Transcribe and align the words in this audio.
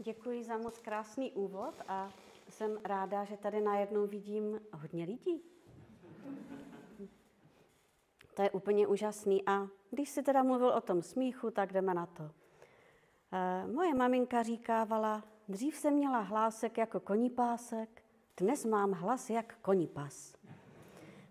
Děkuji 0.00 0.44
za 0.44 0.56
moc 0.56 0.78
krásný 0.78 1.32
úvod 1.32 1.74
a 1.88 2.10
jsem 2.48 2.78
ráda, 2.84 3.24
že 3.24 3.36
tady 3.36 3.60
najednou 3.60 4.06
vidím 4.06 4.60
hodně 4.72 5.04
lidí. 5.04 5.42
To 8.34 8.42
je 8.42 8.50
úplně 8.50 8.86
úžasný. 8.86 9.42
A 9.46 9.68
když 9.90 10.08
si 10.08 10.22
teda 10.22 10.42
mluvil 10.42 10.68
o 10.68 10.80
tom 10.80 11.02
smíchu, 11.02 11.50
tak 11.50 11.72
jdeme 11.72 11.94
na 11.94 12.06
to. 12.06 12.30
E, 13.32 13.66
moje 13.66 13.94
maminka 13.94 14.42
říkávala, 14.42 15.24
dřív 15.48 15.76
jsem 15.76 15.94
měla 15.94 16.20
hlásek 16.20 16.78
jako 16.78 17.00
konipásek, 17.00 18.02
dnes 18.36 18.64
mám 18.64 18.92
hlas 18.92 19.30
jak 19.30 19.58
konipas. 19.58 20.36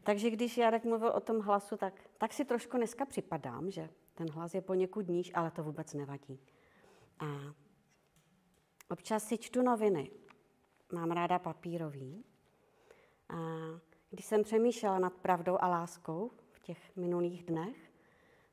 Takže 0.03 0.29
když 0.29 0.57
Jarek 0.57 0.83
mluvil 0.83 1.09
o 1.09 1.19
tom 1.19 1.39
hlasu, 1.39 1.77
tak, 1.77 1.93
tak 2.17 2.33
si 2.33 2.45
trošku 2.45 2.77
dneska 2.77 3.05
připadám, 3.05 3.71
že 3.71 3.89
ten 4.15 4.29
hlas 4.29 4.53
je 4.53 4.61
poněkud 4.61 5.07
níž, 5.07 5.31
ale 5.33 5.51
to 5.51 5.63
vůbec 5.63 5.93
nevadí. 5.93 6.39
A 7.19 7.25
občas 8.89 9.23
si 9.23 9.37
čtu 9.37 9.61
noviny. 9.61 10.11
Mám 10.91 11.11
ráda 11.11 11.39
papírový. 11.39 12.23
A 13.29 13.35
když 14.09 14.25
jsem 14.25 14.43
přemýšlela 14.43 14.99
nad 14.99 15.13
pravdou 15.13 15.57
a 15.59 15.67
láskou 15.67 16.31
v 16.51 16.59
těch 16.59 16.95
minulých 16.95 17.43
dnech, 17.43 17.91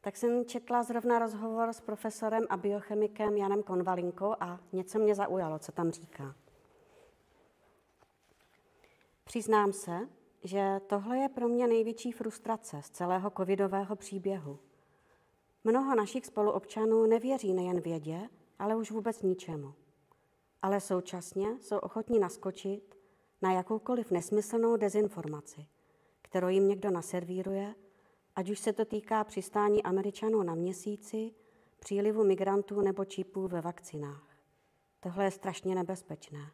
tak 0.00 0.16
jsem 0.16 0.44
četla 0.44 0.82
zrovna 0.82 1.18
rozhovor 1.18 1.72
s 1.72 1.80
profesorem 1.80 2.46
a 2.48 2.56
biochemikem 2.56 3.36
Janem 3.36 3.62
Konvalinkou 3.62 4.34
a 4.40 4.60
něco 4.72 4.98
mě 4.98 5.14
zaujalo, 5.14 5.58
co 5.58 5.72
tam 5.72 5.90
říká. 5.90 6.34
Přiznám 9.24 9.72
se, 9.72 10.08
že 10.42 10.80
tohle 10.86 11.18
je 11.18 11.28
pro 11.28 11.48
mě 11.48 11.66
největší 11.66 12.12
frustrace 12.12 12.82
z 12.82 12.90
celého 12.90 13.30
covidového 13.30 13.96
příběhu. 13.96 14.58
Mnoho 15.64 15.94
našich 15.94 16.26
spoluobčanů 16.26 17.06
nevěří 17.06 17.54
nejen 17.54 17.80
vědě, 17.80 18.28
ale 18.58 18.76
už 18.76 18.90
vůbec 18.90 19.22
ničemu. 19.22 19.74
Ale 20.64 20.80
současně 20.80 21.48
jsou 21.60 21.78
ochotní 21.78 22.18
naskočit 22.18 22.94
na 23.42 23.52
jakoukoliv 23.52 24.10
nesmyslnou 24.10 24.76
dezinformaci, 24.76 25.66
kterou 26.22 26.48
jim 26.48 26.68
někdo 26.68 26.90
naservíruje, 26.90 27.74
ať 28.36 28.50
už 28.50 28.58
se 28.58 28.72
to 28.72 28.84
týká 28.84 29.24
přistání 29.24 29.82
Američanů 29.82 30.42
na 30.42 30.54
měsíci, 30.54 31.34
přílivu 31.78 32.24
migrantů 32.24 32.80
nebo 32.80 33.04
čípů 33.04 33.48
ve 33.48 33.60
vakcinách. 33.60 34.36
Tohle 35.00 35.24
je 35.24 35.30
strašně 35.30 35.74
nebezpečné. 35.74 36.50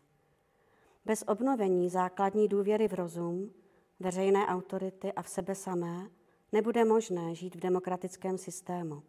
Bez 1.04 1.24
obnovení 1.26 1.88
základní 1.90 2.48
důvěry 2.48 2.88
v 2.88 2.94
rozum, 2.94 3.52
veřejné 4.00 4.46
autority 4.46 5.12
a 5.12 5.22
v 5.22 5.28
sebe 5.28 5.54
samé 5.54 6.10
nebude 6.52 6.84
možné 6.84 7.34
žít 7.34 7.54
v 7.54 7.60
demokratickém 7.60 8.38
systému. 8.38 9.02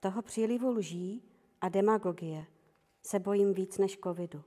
Toho 0.00 0.22
přílivu 0.22 0.70
lží 0.70 1.24
a 1.60 1.68
demagogie 1.68 2.46
se 3.02 3.18
bojím 3.18 3.54
víc 3.54 3.78
než 3.78 3.98
covidu. 4.04 4.44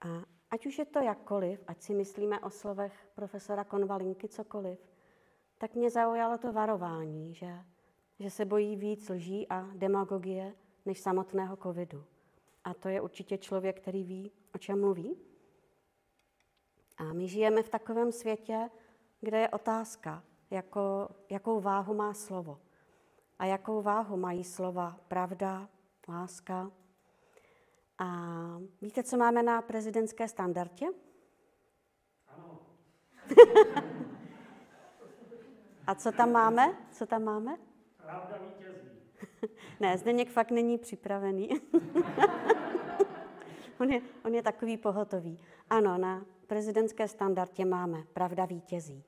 A 0.00 0.22
ať 0.50 0.66
už 0.66 0.78
je 0.78 0.84
to 0.84 0.98
jakkoliv, 0.98 1.64
ať 1.66 1.82
si 1.82 1.94
myslíme 1.94 2.40
o 2.40 2.50
slovech 2.50 3.08
profesora 3.14 3.64
Konvalinky 3.64 4.28
cokoliv, 4.28 4.78
tak 5.58 5.74
mě 5.74 5.90
zaujalo 5.90 6.38
to 6.38 6.52
varování, 6.52 7.34
že, 7.34 7.64
že 8.18 8.30
se 8.30 8.44
bojí 8.44 8.76
víc 8.76 9.08
lží 9.08 9.48
a 9.48 9.70
demagogie 9.74 10.54
než 10.86 11.00
samotného 11.00 11.56
covidu. 11.56 12.04
A 12.64 12.74
to 12.74 12.88
je 12.88 13.00
určitě 13.00 13.38
člověk, 13.38 13.80
který 13.80 14.04
ví, 14.04 14.32
o 14.54 14.58
čem 14.58 14.80
mluví. 14.80 15.16
A 16.98 17.12
my 17.12 17.28
žijeme 17.28 17.62
v 17.62 17.68
takovém 17.68 18.12
světě, 18.12 18.70
kde 19.20 19.38
je 19.38 19.48
otázka, 19.48 20.22
jako, 20.50 21.08
jakou 21.30 21.60
váhu 21.60 21.94
má 21.94 22.14
slovo. 22.14 22.60
A 23.38 23.44
jakou 23.44 23.82
váhu 23.82 24.16
mají 24.16 24.44
slova 24.44 25.00
pravda, 25.08 25.68
láska. 26.08 26.70
A 27.98 28.08
víte, 28.82 29.02
co 29.02 29.16
máme 29.16 29.42
na 29.42 29.62
prezidentské 29.62 30.28
standardě? 30.28 30.86
Ano. 32.26 32.58
A 35.86 35.94
co 35.94 36.12
tam 36.12 36.32
máme? 36.32 36.76
Co 36.92 37.06
tam 37.06 37.24
máme? 37.24 37.56
Pravda 37.96 38.38
vítězí. 38.38 38.88
ne, 39.80 39.98
Zdeněk 39.98 40.30
fakt 40.30 40.50
není 40.50 40.78
připravený. 40.78 41.48
on, 43.80 43.90
je, 43.90 44.00
on 44.24 44.34
je 44.34 44.42
takový 44.42 44.76
pohotový. 44.76 45.38
Ano, 45.70 45.98
na 45.98 46.26
prezidentské 46.46 47.08
standardě 47.08 47.64
máme 47.64 48.02
pravda 48.12 48.44
vítězí. 48.44 49.04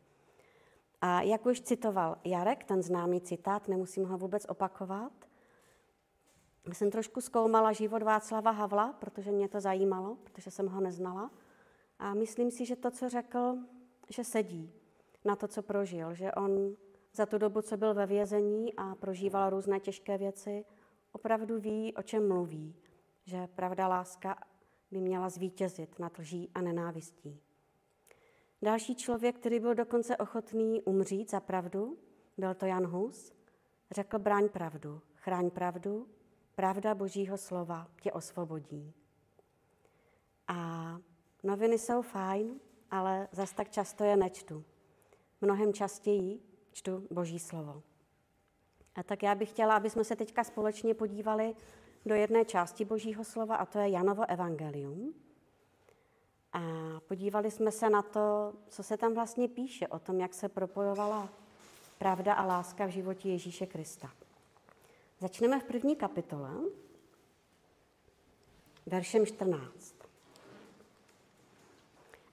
A 1.01 1.23
jak 1.23 1.47
už 1.47 1.61
citoval 1.61 2.17
Jarek, 2.25 2.65
ten 2.65 2.83
známý 2.83 3.21
citát, 3.21 3.69
nemusím 3.69 4.05
ho 4.05 4.19
vůbec 4.19 4.47
opakovat, 4.49 5.13
jsem 6.75 6.91
trošku 6.91 7.21
zkoumala 7.21 7.73
život 7.73 8.03
Václava 8.03 8.51
Havla, 8.51 8.93
protože 8.93 9.31
mě 9.31 9.49
to 9.49 9.61
zajímalo, 9.61 10.17
protože 10.25 10.51
jsem 10.51 10.69
ho 10.69 10.81
neznala. 10.81 11.31
A 11.99 12.15
myslím 12.15 12.51
si, 12.51 12.67
že 12.67 12.77
to, 12.77 12.91
co 12.91 13.09
řekl, 13.09 13.59
že 14.09 14.25
sedí 14.25 14.73
na 15.25 15.37
to, 15.37 15.49
co 15.49 15.63
prožil, 15.63 16.15
že 16.15 16.33
on 16.33 16.77
za 17.13 17.27
tu 17.27 17.39
dobu, 17.39 17.63
co 17.63 17.77
byl 17.77 17.95
ve 17.95 18.07
vězení 18.07 18.75
a 18.77 18.95
prožíval 18.95 19.51
různé 19.51 19.81
těžké 19.81 20.19
věci, 20.19 20.65
opravdu 21.13 21.61
ví, 21.61 21.95
o 21.95 22.03
čem 22.03 22.29
mluví, 22.29 22.75
že 23.25 23.47
pravda 23.47 23.89
láska 23.89 24.39
by 24.91 25.01
měla 25.01 25.29
zvítězit 25.29 25.99
nad 25.99 26.19
lží 26.19 26.51
a 26.55 26.61
nenávistí. 26.61 27.41
Další 28.63 28.95
člověk, 28.95 29.37
který 29.37 29.61
byl 29.61 29.75
dokonce 29.75 30.17
ochotný 30.17 30.83
umřít 30.83 31.31
za 31.31 31.41
pravdu, 31.41 31.99
byl 32.39 32.55
to 32.55 32.67
Jan 32.67 32.87
Hus, 32.87 33.33
řekl 33.91 34.19
bráň 34.19 34.49
pravdu, 34.49 35.01
chráň 35.15 35.51
pravdu, 35.51 36.09
pravda 36.61 36.95
božího 36.95 37.39
slova 37.39 37.89
tě 38.01 38.13
osvobodí. 38.13 38.93
A 40.49 40.97
noviny 41.43 41.79
jsou 41.79 42.03
fajn, 42.03 42.61
ale 42.91 43.29
zas 43.33 43.53
tak 43.53 43.71
často 43.71 44.05
je 44.05 44.17
nečtu. 44.17 44.65
Mnohem 45.41 45.73
častěji 45.73 46.41
čtu 46.73 47.07
boží 47.11 47.39
slovo. 47.39 47.83
A 48.95 49.03
tak 49.03 49.23
já 49.23 49.35
bych 49.35 49.51
chtěla, 49.51 49.77
aby 49.77 49.91
jsme 49.91 50.05
se 50.05 50.17
teďka 50.17 50.45
společně 50.45 50.95
podívali 50.95 51.55
do 52.07 52.15
jedné 52.15 52.45
části 52.45 52.85
Božího 52.85 53.25
slova, 53.25 53.57
a 53.57 53.67
to 53.67 53.79
je 53.79 53.89
Janovo 53.89 54.31
evangelium. 54.31 55.15
A 56.53 56.61
podívali 57.09 57.51
jsme 57.51 57.73
se 57.73 57.91
na 57.91 58.03
to, 58.03 58.53
co 58.69 58.83
se 58.83 58.97
tam 58.97 59.15
vlastně 59.15 59.49
píše 59.49 59.89
o 59.89 59.99
tom, 59.99 60.21
jak 60.21 60.35
se 60.35 60.49
propojovala 60.49 61.29
pravda 61.99 62.35
a 62.35 62.47
láska 62.47 62.87
v 62.87 62.91
životě 62.91 63.29
Ježíše 63.29 63.67
Krista. 63.67 64.11
Začneme 65.23 65.61
v 65.61 65.65
první 65.65 65.97
kapitole, 65.97 66.51
veršem 68.87 69.27
14. 69.27 69.95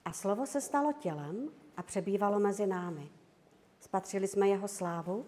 A 0.06 0.14
slovo 0.14 0.46
se 0.46 0.62
stalo 0.62 0.94
tělem 0.94 1.50
a 1.78 1.84
přebývalo 1.84 2.40
mezi 2.40 2.68
námi. 2.68 3.10
Spatřili 3.80 4.28
jsme 4.28 4.48
jeho 4.48 4.68
slávu, 4.68 5.26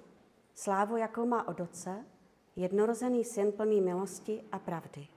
slávu, 0.53 0.97
jakou 0.97 1.25
má 1.25 1.47
od 1.47 1.59
Otce, 1.59 2.05
jednorozený 2.55 3.25
syn 3.25 3.51
plný 3.51 3.81
milosti 3.81 4.43
a 4.51 4.59
pravdy. 4.59 5.07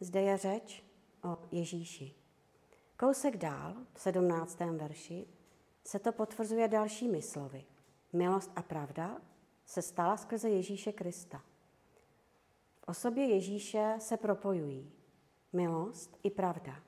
Zde 0.00 0.20
je 0.20 0.36
řeč 0.36 0.84
o 1.24 1.38
Ježíši. 1.50 2.14
Kousek 2.96 3.36
dál, 3.36 3.74
v 3.94 4.00
17. 4.00 4.60
verši, 4.60 5.26
se 5.84 5.98
to 5.98 6.12
potvrzuje 6.12 6.68
dalšími 6.68 7.22
slovy. 7.22 7.64
Milost 8.12 8.50
a 8.56 8.62
pravda 8.62 9.20
se 9.70 9.82
stala 9.82 10.16
skrze 10.16 10.50
Ježíše 10.50 10.92
Krista. 10.92 11.42
V 12.80 12.88
osobě 12.88 13.24
Ježíše 13.24 13.94
se 13.98 14.16
propojují 14.16 14.92
milost 15.52 16.18
i 16.22 16.30
pravda. 16.30 16.82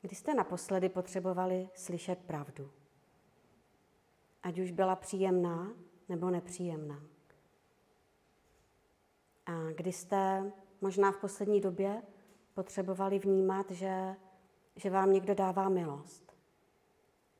Kdy 0.00 0.16
jste 0.16 0.34
naposledy 0.34 0.88
potřebovali 0.88 1.68
slyšet 1.74 2.18
pravdu? 2.18 2.70
Ať 4.42 4.58
už 4.58 4.70
byla 4.70 4.96
příjemná 4.96 5.72
nebo 6.08 6.30
nepříjemná. 6.30 7.02
A 9.46 9.52
kdy 9.74 9.92
jste 9.92 10.52
možná 10.80 11.12
v 11.12 11.16
poslední 11.16 11.60
době 11.60 12.02
potřebovali 12.54 13.18
vnímat, 13.18 13.70
že, 13.70 14.16
že 14.76 14.90
vám 14.90 15.12
někdo 15.12 15.34
dává 15.34 15.68
milost. 15.68 16.36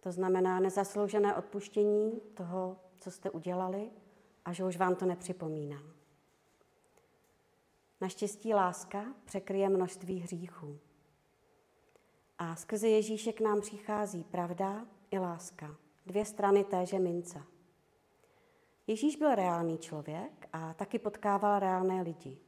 To 0.01 0.13
znamená 0.13 0.61
nezasloužené 0.61 1.37
odpuštění 1.37 2.21
toho, 2.35 2.86
co 3.01 3.11
jste 3.11 3.31
udělali 3.31 3.91
a 4.45 4.53
že 4.53 4.65
už 4.65 4.77
vám 4.77 4.97
to 4.97 5.07
nepřipomíná. 5.07 5.83
Naštěstí 8.01 8.55
láska 8.55 9.05
překryje 9.25 9.69
množství 9.69 10.21
hříchů. 10.21 10.79
A 12.39 12.57
skrze 12.57 12.89
Ježíše 12.89 13.33
k 13.33 13.41
nám 13.41 13.61
přichází 13.61 14.25
pravda 14.25 14.87
i 15.11 15.19
láska. 15.19 15.77
Dvě 16.07 16.25
strany 16.25 16.65
téže 16.65 16.99
mince. 16.99 17.43
Ježíš 18.87 19.17
byl 19.17 19.35
reálný 19.35 19.79
člověk 19.79 20.49
a 20.53 20.75
taky 20.75 20.99
potkával 20.99 21.59
reálné 21.59 22.03
lidi. 22.03 22.39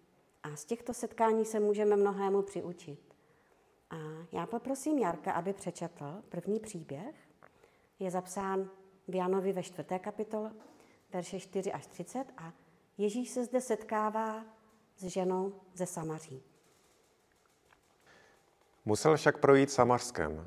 A 0.42 0.56
z 0.56 0.64
těchto 0.64 0.94
setkání 0.94 1.44
se 1.44 1.60
můžeme 1.60 1.96
mnohému 1.96 2.42
přiučit. 2.42 3.16
A 3.90 3.96
já 4.32 4.46
poprosím 4.46 4.98
Jarka, 4.98 5.32
aby 5.32 5.52
přečetl 5.52 6.22
první 6.28 6.60
příběh. 6.60 7.28
Je 7.98 8.10
zapsán 8.10 8.70
v 9.08 9.14
Janovi 9.14 9.52
ve 9.52 9.62
čtvrté 9.62 9.99
kapitole, 9.99 10.52
verše 11.12 11.40
4 11.40 11.72
až 11.72 11.87
30 11.87 12.25
a 12.37 12.52
Ježíš 12.99 13.31
se 13.31 13.44
zde 13.44 13.60
setkává 13.60 14.44
s 14.96 15.05
ženou 15.05 15.52
ze 15.75 15.87
Samaří. 15.87 16.43
Musel 18.84 19.16
však 19.16 19.38
projít 19.38 19.70
Samařskem. 19.70 20.46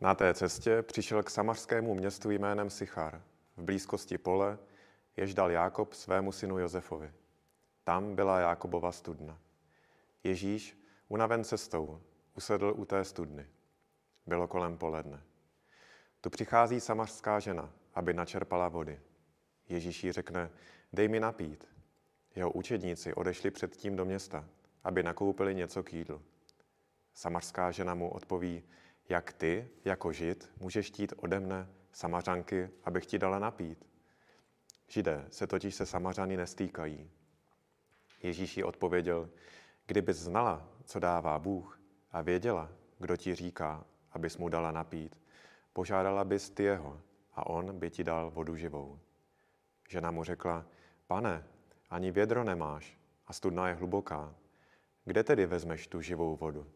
Na 0.00 0.14
té 0.14 0.34
cestě 0.34 0.82
přišel 0.82 1.22
k 1.22 1.30
samařskému 1.30 1.94
městu 1.94 2.30
jménem 2.30 2.70
Sichar, 2.70 3.22
v 3.56 3.62
blízkosti 3.62 4.18
pole, 4.18 4.58
jež 5.16 5.34
dal 5.34 5.50
Jákob 5.50 5.92
svému 5.92 6.32
synu 6.32 6.58
Josefovi. 6.58 7.12
Tam 7.84 8.14
byla 8.14 8.40
Jákobova 8.40 8.92
studna. 8.92 9.38
Ježíš, 10.24 10.82
unaven 11.08 11.44
cestou, 11.44 12.00
usedl 12.36 12.74
u 12.76 12.84
té 12.84 13.04
studny. 13.04 13.46
Bylo 14.26 14.48
kolem 14.48 14.78
poledne. 14.78 15.22
Tu 16.20 16.30
přichází 16.30 16.80
samařská 16.80 17.40
žena, 17.40 17.72
aby 17.94 18.14
načerpala 18.14 18.68
vody. 18.68 19.00
Ježíš 19.68 20.04
jí 20.04 20.12
řekne, 20.12 20.50
dej 20.92 21.08
mi 21.08 21.20
napít. 21.20 21.68
Jeho 22.36 22.50
učedníci 22.50 23.14
odešli 23.14 23.50
předtím 23.50 23.96
do 23.96 24.04
města, 24.04 24.48
aby 24.84 25.02
nakoupili 25.02 25.54
něco 25.54 25.82
k 25.82 25.92
jídlu. 25.92 26.22
Samařská 27.14 27.70
žena 27.70 27.94
mu 27.94 28.10
odpoví, 28.10 28.62
jak 29.08 29.32
ty, 29.32 29.68
jako 29.84 30.12
žid, 30.12 30.50
můžeš 30.60 30.86
chtít 30.86 31.12
ode 31.16 31.40
mne, 31.40 31.68
samařanky, 31.92 32.70
abych 32.84 33.06
ti 33.06 33.18
dala 33.18 33.38
napít. 33.38 33.88
Židé 34.88 35.26
se 35.30 35.46
totiž 35.46 35.74
se 35.74 35.86
samařany 35.86 36.36
nestýkají. 36.36 37.10
Ježíš 38.22 38.56
jí 38.56 38.64
odpověděl, 38.64 39.30
kdybys 39.86 40.16
znala, 40.16 40.68
co 40.84 41.00
dává 41.00 41.38
Bůh 41.38 41.80
a 42.10 42.22
věděla, 42.22 42.70
kdo 42.98 43.16
ti 43.16 43.34
říká, 43.34 43.84
abys 44.12 44.36
mu 44.36 44.48
dala 44.48 44.70
napít, 44.70 45.18
požádala 45.72 46.24
bys 46.24 46.50
ty 46.50 46.62
jeho 46.62 47.00
a 47.40 47.46
on 47.46 47.78
by 47.78 47.90
ti 47.90 48.04
dal 48.04 48.30
vodu 48.30 48.56
živou. 48.56 48.98
Žena 49.88 50.10
mu 50.10 50.24
řekla, 50.24 50.66
pane, 51.06 51.44
ani 51.90 52.10
vědro 52.10 52.44
nemáš 52.44 52.98
a 53.26 53.32
studna 53.32 53.68
je 53.68 53.74
hluboká. 53.74 54.34
Kde 55.04 55.24
tedy 55.24 55.46
vezmeš 55.46 55.86
tu 55.86 56.00
živou 56.00 56.36
vodu? 56.36 56.66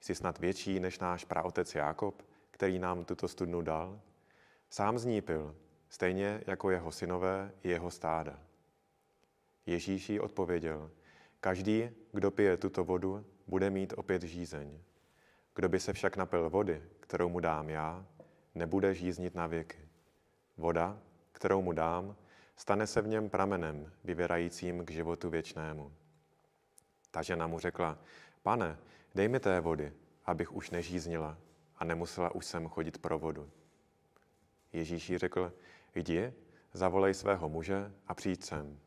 Jsi 0.00 0.14
snad 0.14 0.38
větší 0.38 0.80
než 0.80 0.98
náš 0.98 1.24
praotec 1.24 1.74
Jákob, 1.74 2.22
který 2.50 2.78
nám 2.78 3.04
tuto 3.04 3.28
studnu 3.28 3.62
dal? 3.62 4.00
Sám 4.70 4.98
z 4.98 5.04
ní 5.04 5.20
pil, 5.20 5.56
stejně 5.88 6.40
jako 6.46 6.70
jeho 6.70 6.92
synové 6.92 7.52
i 7.62 7.68
jeho 7.68 7.90
stáda. 7.90 8.38
Ježíš 9.66 10.08
jí 10.08 10.20
odpověděl, 10.20 10.90
každý, 11.40 11.90
kdo 12.12 12.30
pije 12.30 12.56
tuto 12.56 12.84
vodu, 12.84 13.24
bude 13.46 13.70
mít 13.70 13.94
opět 13.96 14.22
žízeň. 14.22 14.78
Kdo 15.54 15.68
by 15.68 15.80
se 15.80 15.92
však 15.92 16.16
napil 16.16 16.50
vody, 16.50 16.82
kterou 17.00 17.28
mu 17.28 17.40
dám 17.40 17.70
já, 17.70 18.06
nebude 18.54 18.94
žíznit 18.94 19.34
na 19.34 19.46
věky. 19.46 19.88
Voda, 20.56 20.98
kterou 21.32 21.62
mu 21.62 21.72
dám, 21.72 22.16
stane 22.56 22.86
se 22.86 23.02
v 23.02 23.06
něm 23.06 23.30
pramenem, 23.30 23.92
vyvěrajícím 24.04 24.84
k 24.84 24.90
životu 24.90 25.30
věčnému. 25.30 25.92
Ta 27.10 27.22
žena 27.22 27.46
mu 27.46 27.58
řekla, 27.58 27.98
pane, 28.42 28.78
dej 29.14 29.28
mi 29.28 29.40
té 29.40 29.60
vody, 29.60 29.92
abych 30.24 30.52
už 30.52 30.70
nežíznila 30.70 31.38
a 31.76 31.84
nemusela 31.84 32.34
už 32.34 32.46
sem 32.46 32.68
chodit 32.68 32.98
pro 32.98 33.18
vodu. 33.18 33.50
Ježíš 34.72 35.10
jí 35.10 35.18
řekl, 35.18 35.52
jdi, 35.94 36.32
zavolej 36.72 37.14
svého 37.14 37.48
muže 37.48 37.92
a 38.06 38.14
přijď 38.14 38.44
sem. 38.44 38.78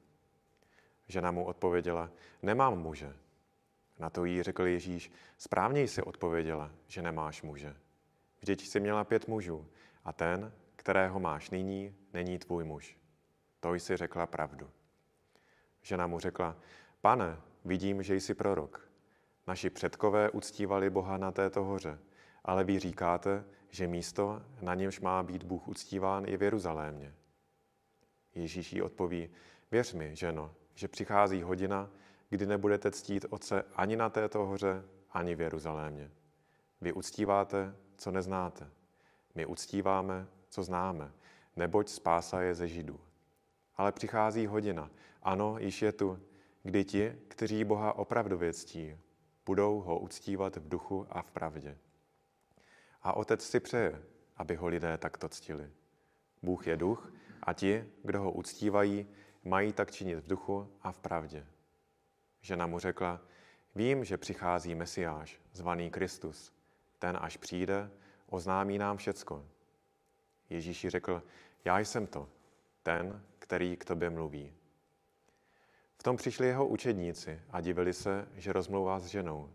Žena 1.07 1.31
mu 1.31 1.45
odpověděla, 1.45 2.11
nemám 2.41 2.79
muže. 2.79 3.15
Na 3.99 4.09
to 4.09 4.25
jí 4.25 4.43
řekl 4.43 4.65
Ježíš, 4.65 5.11
správně 5.37 5.81
jsi 5.81 6.01
odpověděla, 6.01 6.71
že 6.87 7.01
nemáš 7.01 7.41
muže. 7.41 7.75
Vždyť 8.39 8.67
jsi 8.67 8.79
měla 8.79 9.03
pět 9.03 9.27
mužů 9.27 9.67
a 10.03 10.13
ten, 10.13 10.53
kterého 10.75 11.19
máš 11.19 11.49
nyní, 11.49 11.95
není 12.13 12.39
tvůj 12.39 12.63
muž. 12.63 12.97
To 13.59 13.73
jsi 13.73 13.97
řekla 13.97 14.27
pravdu. 14.27 14.69
Žena 15.81 16.07
mu 16.07 16.19
řekla, 16.19 16.57
pane, 17.01 17.37
vidím, 17.65 18.03
že 18.03 18.15
jsi 18.15 18.33
prorok. 18.33 18.91
Naši 19.47 19.69
předkové 19.69 20.29
uctívali 20.29 20.89
Boha 20.89 21.17
na 21.17 21.31
této 21.31 21.63
hoře, 21.63 21.99
ale 22.43 22.63
vy 22.63 22.79
říkáte, 22.79 23.43
že 23.69 23.87
místo, 23.87 24.41
na 24.61 24.75
němž 24.75 24.99
má 24.99 25.23
být 25.23 25.43
Bůh 25.43 25.67
uctíván, 25.67 26.25
je 26.25 26.37
v 26.37 26.43
Jeruzalémě. 26.43 27.13
Ježíš 28.35 28.73
jí 28.73 28.81
odpoví, 28.81 29.29
věř 29.71 29.93
mi, 29.93 30.15
ženo, 30.15 30.55
že 30.75 30.87
přichází 30.87 31.41
hodina, 31.41 31.89
kdy 32.29 32.45
nebudete 32.45 32.91
ctít 32.91 33.25
Otce 33.29 33.63
ani 33.75 33.95
na 33.95 34.09
této 34.09 34.45
hoře, 34.45 34.83
ani 35.11 35.35
v 35.35 35.41
Jeruzalémě. 35.41 36.11
Vy 36.81 36.93
uctíváte, 36.93 37.75
co 37.97 38.11
neznáte. 38.11 38.69
My 39.35 39.45
uctíváme, 39.45 40.27
co 40.49 40.63
známe, 40.63 41.11
neboť 41.55 41.89
spása 41.89 42.41
je 42.41 42.55
ze 42.55 42.67
Židů. 42.67 42.99
Ale 43.75 43.91
přichází 43.91 44.47
hodina, 44.47 44.89
ano, 45.23 45.55
již 45.59 45.81
je 45.81 45.91
tu, 45.91 46.19
kdy 46.63 46.83
ti, 46.83 47.15
kteří 47.27 47.63
Boha 47.63 47.93
opravdu 47.93 48.39
ctí, 48.53 48.97
budou 49.45 49.81
ho 49.81 49.99
uctívat 49.99 50.55
v 50.55 50.69
duchu 50.69 51.07
a 51.09 51.21
v 51.21 51.31
pravdě. 51.31 51.77
A 53.01 53.13
Otec 53.13 53.43
si 53.43 53.59
přeje, 53.59 54.03
aby 54.37 54.55
ho 54.55 54.67
lidé 54.67 54.97
takto 54.97 55.29
ctili. 55.29 55.71
Bůh 56.41 56.67
je 56.67 56.77
duch 56.77 57.13
a 57.43 57.53
ti, 57.53 57.85
kdo 58.03 58.21
ho 58.21 58.31
uctívají, 58.31 59.07
mají 59.43 59.73
tak 59.73 59.91
činit 59.91 60.15
v 60.15 60.27
duchu 60.27 60.71
a 60.81 60.91
v 60.91 60.99
pravdě. 60.99 61.47
Žena 62.41 62.67
mu 62.67 62.79
řekla, 62.79 63.21
vím, 63.75 64.03
že 64.03 64.17
přichází 64.17 64.75
Mesiáš, 64.75 65.39
zvaný 65.53 65.89
Kristus. 65.89 66.56
Ten, 66.99 67.17
až 67.21 67.37
přijde, 67.37 67.91
oznámí 68.29 68.77
nám 68.77 68.97
všecko. 68.97 69.45
Ježíš 70.49 70.87
řekl, 70.87 71.23
já 71.65 71.79
jsem 71.79 72.07
to, 72.07 72.29
ten, 72.83 73.23
který 73.39 73.77
k 73.77 73.85
tobě 73.85 74.09
mluví. 74.09 74.53
V 75.97 76.03
tom 76.03 76.17
přišli 76.17 76.47
jeho 76.47 76.67
učedníci 76.67 77.41
a 77.49 77.61
divili 77.61 77.93
se, 77.93 78.27
že 78.35 78.53
rozmlouvá 78.53 78.99
s 78.99 79.05
ženou. 79.05 79.53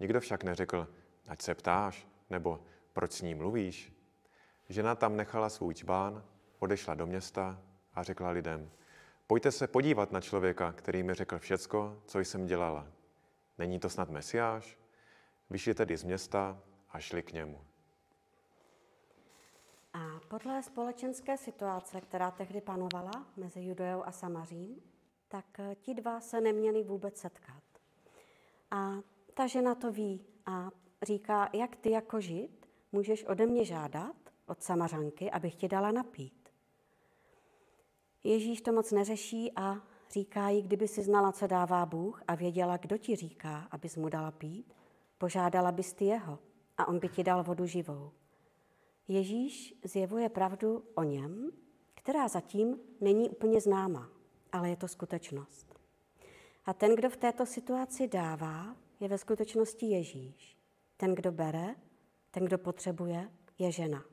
Nikdo 0.00 0.20
však 0.20 0.44
neřekl, 0.44 0.88
ať 1.28 1.42
se 1.42 1.54
ptáš, 1.54 2.08
nebo 2.30 2.62
proč 2.92 3.12
s 3.12 3.22
ní 3.22 3.34
mluvíš. 3.34 3.92
Žena 4.68 4.94
tam 4.94 5.16
nechala 5.16 5.48
svůj 5.48 5.74
čbán, 5.74 6.24
odešla 6.58 6.94
do 6.94 7.06
města 7.06 7.62
a 7.94 8.02
řekla 8.02 8.30
lidem, 8.30 8.70
Pojďte 9.26 9.52
se 9.52 9.66
podívat 9.66 10.12
na 10.12 10.20
člověka, 10.20 10.72
který 10.72 11.02
mi 11.02 11.14
řekl 11.14 11.38
všecko, 11.38 12.02
co 12.06 12.18
jsem 12.18 12.46
dělala. 12.46 12.86
Není 13.58 13.78
to 13.78 13.88
snad 13.88 14.10
Mesiáš? 14.10 14.78
Vyšli 15.50 15.74
tedy 15.74 15.96
z 15.96 16.04
města 16.04 16.58
a 16.90 16.98
šli 16.98 17.22
k 17.22 17.32
němu. 17.32 17.60
A 19.92 20.20
podle 20.28 20.62
společenské 20.62 21.36
situace, 21.36 22.00
která 22.00 22.30
tehdy 22.30 22.60
panovala 22.60 23.26
mezi 23.36 23.60
Judeou 23.60 24.02
a 24.02 24.12
Samařím, 24.12 24.82
tak 25.28 25.60
eh, 25.60 25.74
ti 25.74 25.94
dva 25.94 26.20
se 26.20 26.40
neměli 26.40 26.82
vůbec 26.82 27.18
setkat. 27.18 27.62
A 28.70 28.92
ta 29.34 29.46
žena 29.46 29.74
to 29.74 29.92
ví 29.92 30.26
a 30.46 30.70
říká, 31.02 31.48
jak 31.52 31.76
ty 31.76 31.90
jako 31.90 32.20
žid 32.20 32.68
můžeš 32.92 33.24
ode 33.24 33.46
mě 33.46 33.64
žádat 33.64 34.16
od 34.46 34.62
Samařanky, 34.62 35.30
abych 35.30 35.54
ti 35.54 35.68
dala 35.68 35.90
napít. 35.92 36.48
Ježíš 38.24 38.60
to 38.60 38.72
moc 38.72 38.92
neřeší 38.92 39.52
a 39.56 39.76
říká 40.10 40.48
jí, 40.48 40.62
kdyby 40.62 40.88
si 40.88 41.02
znala, 41.02 41.32
co 41.32 41.46
dává 41.46 41.86
Bůh 41.86 42.22
a 42.28 42.34
věděla, 42.34 42.76
kdo 42.76 42.98
ti 42.98 43.16
říká, 43.16 43.68
abys 43.70 43.96
mu 43.96 44.08
dala 44.08 44.30
pít, 44.30 44.74
požádala 45.18 45.72
bys 45.72 45.92
ty 45.92 46.04
jeho 46.04 46.38
a 46.78 46.88
on 46.88 46.98
by 46.98 47.08
ti 47.08 47.24
dal 47.24 47.44
vodu 47.44 47.66
živou. 47.66 48.12
Ježíš 49.08 49.74
zjevuje 49.84 50.28
pravdu 50.28 50.84
o 50.94 51.02
něm, 51.02 51.52
která 51.94 52.28
zatím 52.28 52.80
není 53.00 53.30
úplně 53.30 53.60
známa, 53.60 54.10
ale 54.52 54.68
je 54.68 54.76
to 54.76 54.88
skutečnost. 54.88 55.80
A 56.64 56.72
ten, 56.72 56.94
kdo 56.94 57.10
v 57.10 57.16
této 57.16 57.46
situaci 57.46 58.08
dává, 58.08 58.76
je 59.00 59.08
ve 59.08 59.18
skutečnosti 59.18 59.86
Ježíš. 59.86 60.58
Ten, 60.96 61.14
kdo 61.14 61.32
bere, 61.32 61.74
ten, 62.30 62.44
kdo 62.44 62.58
potřebuje, 62.58 63.30
je 63.58 63.72
žena. 63.72 64.04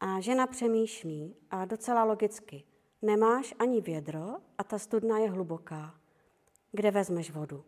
A 0.00 0.20
žena 0.20 0.46
přemýšlí 0.46 1.36
a 1.50 1.64
docela 1.64 2.04
logicky. 2.04 2.64
Nemáš 3.02 3.54
ani 3.58 3.80
vědro 3.80 4.28
a 4.58 4.64
ta 4.64 4.78
studna 4.78 5.18
je 5.18 5.30
hluboká. 5.30 6.00
Kde 6.72 6.90
vezmeš 6.90 7.30
vodu? 7.30 7.64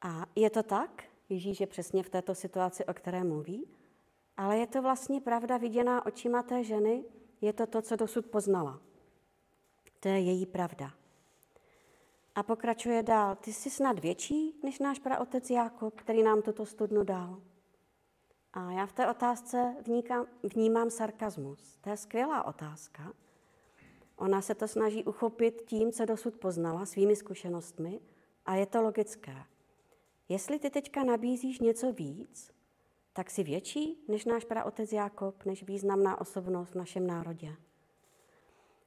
A 0.00 0.26
je 0.36 0.50
to 0.50 0.62
tak? 0.62 1.07
Ježíš 1.28 1.60
je 1.60 1.66
přesně 1.66 2.02
v 2.02 2.10
této 2.10 2.34
situaci, 2.34 2.84
o 2.84 2.94
které 2.94 3.24
mluví. 3.24 3.68
Ale 4.36 4.58
je 4.58 4.66
to 4.66 4.82
vlastně 4.82 5.20
pravda 5.20 5.56
viděná 5.56 6.06
očima 6.06 6.42
té 6.42 6.64
ženy, 6.64 7.04
je 7.40 7.52
to 7.52 7.66
to, 7.66 7.82
co 7.82 7.96
dosud 7.96 8.26
poznala. 8.26 8.80
To 10.00 10.08
je 10.08 10.20
její 10.20 10.46
pravda. 10.46 10.90
A 12.34 12.42
pokračuje 12.42 13.02
dál. 13.02 13.36
Ty 13.36 13.52
jsi 13.52 13.70
snad 13.70 13.98
větší 13.98 14.60
než 14.62 14.78
náš 14.78 14.98
praotec 14.98 15.50
Jákob, 15.50 15.94
který 15.94 16.22
nám 16.22 16.42
tuto 16.42 16.66
studnu 16.66 17.04
dal. 17.04 17.42
A 18.52 18.72
já 18.72 18.86
v 18.86 18.92
té 18.92 19.10
otázce 19.10 19.76
vníkám, 19.86 20.26
vnímám 20.54 20.90
sarkazmus. 20.90 21.76
To 21.80 21.90
je 21.90 21.96
skvělá 21.96 22.44
otázka. 22.44 23.12
Ona 24.16 24.42
se 24.42 24.54
to 24.54 24.68
snaží 24.68 25.04
uchopit 25.04 25.62
tím, 25.66 25.92
co 25.92 26.04
dosud 26.04 26.36
poznala, 26.36 26.86
svými 26.86 27.16
zkušenostmi 27.16 28.00
a 28.46 28.54
je 28.54 28.66
to 28.66 28.82
logické. 28.82 29.36
Jestli 30.28 30.58
ty 30.58 30.70
teďka 30.70 31.04
nabízíš 31.04 31.58
něco 31.58 31.92
víc, 31.92 32.50
tak 33.12 33.30
si 33.30 33.42
větší 33.42 34.04
než 34.08 34.24
náš 34.24 34.44
praotec 34.44 34.92
Jákob, 34.92 35.44
než 35.44 35.62
významná 35.62 36.20
osobnost 36.20 36.70
v 36.70 36.74
našem 36.74 37.06
národě. 37.06 37.56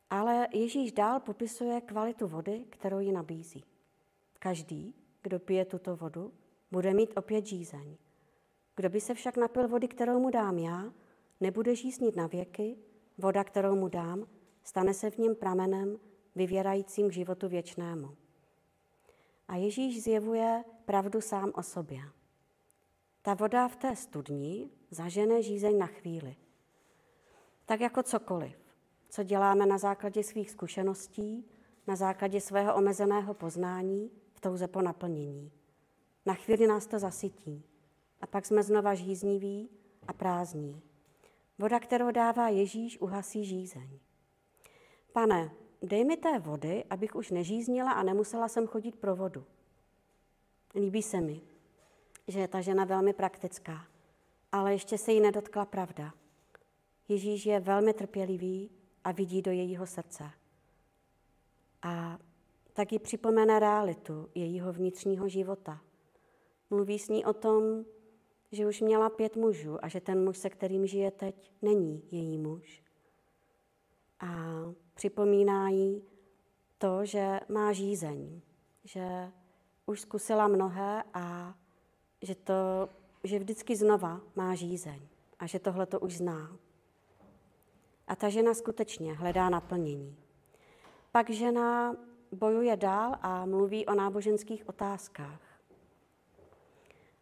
Ale 0.10 0.48
Ježíš 0.54 0.92
dál 0.92 1.20
popisuje 1.20 1.82
kvalitu 1.82 2.28
vody, 2.28 2.66
kterou 2.70 3.00
ji 3.00 3.12
nabízí. 3.12 3.64
Každý, 4.40 4.96
kdo 5.22 5.40
pije 5.40 5.66
tuto 5.66 5.96
vodu, 5.96 6.34
bude 6.72 6.94
mít 6.94 7.14
opět 7.18 7.46
žízeň. 7.46 7.98
Kdo 8.76 8.90
by 8.90 9.02
se 9.02 9.14
však 9.14 9.38
napil 9.38 9.68
vody, 9.68 9.88
kterou 9.88 10.20
mu 10.20 10.30
dám 10.30 10.58
já, 10.58 10.94
nebude 11.40 11.76
žíznit 11.76 12.16
na 12.16 12.28
věky, 12.28 12.78
voda, 13.18 13.44
kterou 13.44 13.76
mu 13.76 13.88
dám, 13.88 14.28
stane 14.64 14.94
se 14.94 15.10
v 15.10 15.18
něm 15.18 15.36
pramenem, 15.36 16.00
vyvěrajícím 16.36 17.12
životu 17.12 17.50
věčnému. 17.50 18.21
A 19.51 19.55
Ježíš 19.55 20.03
zjevuje 20.03 20.63
pravdu 20.86 21.22
sám 21.22 21.51
o 21.55 21.63
sobě. 21.63 22.01
Ta 23.22 23.34
voda 23.34 23.67
v 23.67 23.75
té 23.75 23.96
studni 23.96 24.70
zažene 24.91 25.41
žízeň 25.41 25.77
na 25.77 25.86
chvíli. 25.88 26.36
Tak 27.65 27.81
jako 27.81 28.03
cokoliv, 28.03 28.58
co 29.10 29.24
děláme 29.24 29.65
na 29.65 29.77
základě 29.77 30.24
svých 30.24 30.51
zkušeností, 30.51 31.46
na 31.88 31.96
základě 31.96 32.41
svého 32.41 32.75
omezeného 32.75 33.34
poznání, 33.34 34.12
v 34.34 34.39
touze 34.39 34.67
po 34.67 34.81
naplnění. 34.81 35.51
Na 36.25 36.34
chvíli 36.34 36.67
nás 36.67 36.88
to 36.88 37.00
zasytí 37.00 37.63
a 38.22 38.27
pak 38.27 38.46
jsme 38.46 38.63
znova 38.63 38.96
žízniví 38.96 39.70
a 40.08 40.13
prázdní. 40.13 40.81
Voda, 41.58 41.79
kterou 41.79 42.12
dává 42.12 42.50
Ježíš, 42.50 43.01
uhasí 43.01 43.46
žízeň. 43.46 44.00
Pane, 45.13 45.51
dej 45.82 46.06
mi 46.06 46.18
té 46.18 46.40
vody, 46.40 46.84
abych 46.90 47.16
už 47.16 47.32
nežíznila 47.32 47.92
a 47.92 48.04
nemusela 48.04 48.48
jsem 48.48 48.68
chodit 48.68 48.96
pro 48.96 49.16
vodu. 49.16 49.46
Líbí 50.76 51.02
se 51.02 51.22
mi, 51.22 51.42
že 52.28 52.40
je 52.40 52.48
ta 52.48 52.62
žena 52.62 52.86
velmi 52.86 53.14
praktická, 53.14 53.88
ale 54.52 54.72
ještě 54.74 54.98
se 54.98 55.12
jí 55.12 55.20
nedotkla 55.20 55.66
pravda. 55.66 56.14
Ježíš 57.08 57.46
je 57.46 57.60
velmi 57.60 57.94
trpělivý 57.94 58.70
a 59.04 59.12
vidí 59.12 59.42
do 59.42 59.52
jejího 59.52 59.88
srdce. 59.88 60.24
A 61.82 62.20
tak 62.74 62.92
ji 62.92 63.00
připomene 63.00 63.60
realitu 63.60 64.30
jejího 64.36 64.74
vnitřního 64.74 65.30
života. 65.30 65.82
Mluví 66.70 67.00
s 67.00 67.10
ní 67.10 67.26
o 67.26 67.34
tom, 67.34 67.86
že 68.52 68.68
už 68.68 68.82
měla 68.82 69.10
pět 69.10 69.36
mužů 69.36 69.86
a 69.86 69.88
že 69.88 70.02
ten 70.02 70.24
muž, 70.24 70.38
se 70.38 70.50
kterým 70.50 70.88
žije 70.88 71.12
teď, 71.12 71.52
není 71.62 72.04
její 72.12 72.38
muž. 72.38 72.84
A 74.20 74.28
připomíná 75.01 75.70
jí 75.70 76.03
to, 76.77 77.05
že 77.05 77.39
má 77.50 77.74
žízeň, 77.74 78.41
že 78.84 79.31
už 79.86 80.01
zkusila 80.01 80.48
mnohé 80.48 81.03
a 81.13 81.55
že, 82.22 82.36
to, 82.36 82.89
že 83.24 83.39
vždycky 83.39 83.75
znova 83.75 84.22
má 84.36 84.55
žízeň 84.55 85.00
a 85.39 85.46
že 85.46 85.60
tohle 85.60 85.86
to 85.86 86.00
už 86.00 86.17
zná. 86.17 86.58
A 88.08 88.15
ta 88.15 88.29
žena 88.29 88.53
skutečně 88.53 89.13
hledá 89.13 89.50
naplnění. 89.50 90.15
Pak 91.12 91.29
žena 91.29 91.96
bojuje 92.31 92.77
dál 92.77 93.15
a 93.22 93.46
mluví 93.46 93.86
o 93.86 93.96
náboženských 93.96 94.70
otázkách. 94.70 95.41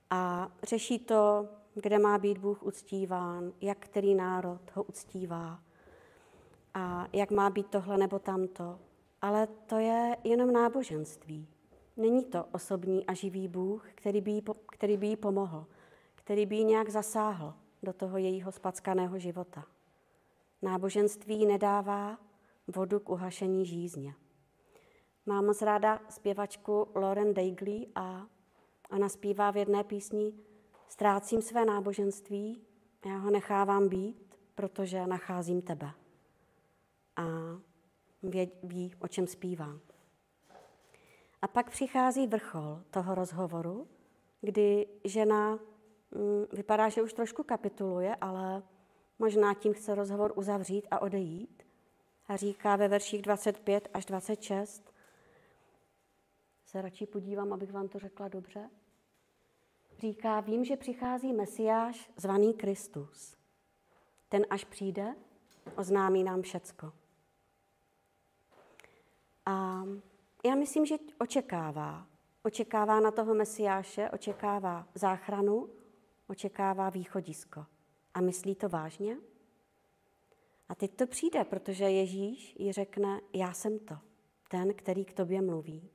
A 0.09 0.51
řeší 0.63 1.00
to, 1.00 1.48
kde 1.75 2.00
má 2.00 2.17
být 2.17 2.38
Bůh 2.38 2.63
uctíván, 2.63 3.53
jak 3.62 3.77
který 3.77 4.15
národ 4.15 4.62
ho 4.74 4.83
uctívá 4.83 5.59
a 6.74 7.08
jak 7.14 7.32
má 7.32 7.50
být 7.50 7.68
tohle 7.68 7.98
nebo 7.98 8.20
tamto. 8.20 8.80
Ale 9.22 9.48
to 9.48 9.78
je 9.78 10.18
jenom 10.24 10.54
náboženství. 10.54 11.48
Není 11.98 12.26
to 12.26 12.46
osobní 12.52 13.06
a 13.06 13.14
živý 13.14 13.48
Bůh, 13.48 13.90
který 13.96 14.22
by 14.22 14.32
jí, 14.32 14.44
který 14.72 14.98
by 14.98 15.08
jí 15.08 15.16
pomohl, 15.16 15.66
který 16.16 16.46
by 16.46 16.56
jí 16.56 16.64
nějak 16.64 16.90
zasáhl 16.90 17.54
do 17.84 17.94
toho 17.94 18.18
jejího 18.18 18.52
spackaného 18.52 19.20
života. 19.20 19.66
Náboženství 20.62 21.46
nedává 21.46 22.18
vodu 22.68 23.00
k 23.00 23.10
uhašení 23.10 23.66
žízně. 23.66 24.14
Mám 25.26 25.46
moc 25.46 25.62
ráda 25.62 26.02
zpěvačku 26.10 26.88
Lauren 26.96 27.34
Daigley 27.34 27.88
a 27.96 28.28
ona 28.92 29.10
zpívá 29.10 29.52
v 29.52 29.58
jedné 29.58 29.84
písni 29.84 30.34
Ztrácím 30.90 31.42
své 31.42 31.66
náboženství, 31.66 32.62
já 33.06 33.18
ho 33.18 33.32
nechávám 33.32 33.90
být, 33.90 34.38
protože 34.56 35.08
nacházím 35.08 35.62
tebe. 35.62 35.92
Ví 38.64 38.96
o 39.00 39.08
čem 39.08 39.28
zpívá. 39.28 39.80
A 41.42 41.48
pak 41.48 41.70
přichází 41.70 42.28
vrchol 42.28 42.82
toho 42.92 43.16
rozhovoru, 43.16 43.88
kdy 44.42 44.88
žena 45.04 45.54
mm, 45.56 46.46
vypadá, 46.54 46.90
že 46.90 47.02
už 47.02 47.14
trošku 47.14 47.44
kapituluje, 47.44 48.16
ale 48.16 48.64
možná 49.20 49.54
tím 49.54 49.74
chce 49.74 49.96
rozhovor 49.96 50.34
uzavřít 50.36 50.88
a 50.92 51.00
odejít. 51.00 51.64
A 52.28 52.36
říká 52.36 52.76
ve 52.76 52.88
verších 52.88 53.22
25 53.22 53.90
až 53.94 54.06
26, 54.06 54.94
se 56.66 56.82
radši 56.82 57.06
podívám, 57.06 57.54
abych 57.54 57.72
vám 57.72 57.88
to 57.88 58.00
řekla 58.00 58.28
dobře. 58.28 58.70
Říká, 59.98 60.40
vím, 60.40 60.66
že 60.66 60.78
přichází 60.78 61.34
Mesiáš 61.34 62.12
zvaný 62.18 62.54
Kristus. 62.54 63.38
Ten 64.30 64.46
až 64.50 64.64
přijde, 64.66 65.16
oznámí 65.76 66.24
nám 66.24 66.42
všecko. 66.42 66.94
A 69.50 69.84
já 70.46 70.56
myslím, 70.56 70.86
že 70.86 70.96
očekává. 71.20 72.08
Očekává 72.44 73.00
na 73.00 73.12
toho 73.12 73.34
Mesiáše, 73.34 74.10
očekává 74.10 74.88
záchranu, 74.96 75.70
očekává 76.27 76.89
východisko. 76.89 77.65
A 78.13 78.22
myslí 78.22 78.56
to 78.56 78.70
vážně? 78.70 79.18
A 80.70 80.75
teď 80.75 80.96
to 80.96 81.08
přijde, 81.08 81.44
protože 81.44 81.84
Ježíš 81.84 82.56
jí 82.60 82.72
řekne, 82.72 83.22
já 83.34 83.53
jsem 83.53 83.79
to, 83.79 83.98
ten, 84.50 84.74
který 84.74 85.06
k 85.06 85.13
tobě 85.13 85.41
mluví. 85.41 85.89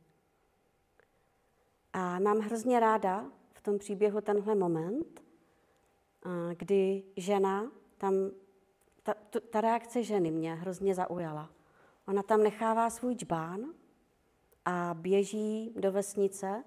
A 1.92 2.18
mám 2.18 2.38
hrozně 2.38 2.80
ráda 2.80 3.24
v 3.52 3.60
tom 3.62 3.78
příběhu 3.78 4.20
tenhle 4.20 4.54
moment, 4.54 5.22
kdy 6.54 7.02
žena 7.16 7.72
tam, 7.98 8.14
ta, 9.02 9.14
ta 9.50 9.60
reakce 9.60 10.02
ženy 10.02 10.30
mě 10.30 10.54
hrozně 10.54 10.94
zaujala. 10.94 11.50
Ona 12.08 12.22
tam 12.22 12.42
nechává 12.42 12.90
svůj 12.90 13.16
čbán 13.16 13.60
a 14.64 14.94
běží 14.94 15.72
do 15.76 15.92
vesnice 15.92 16.64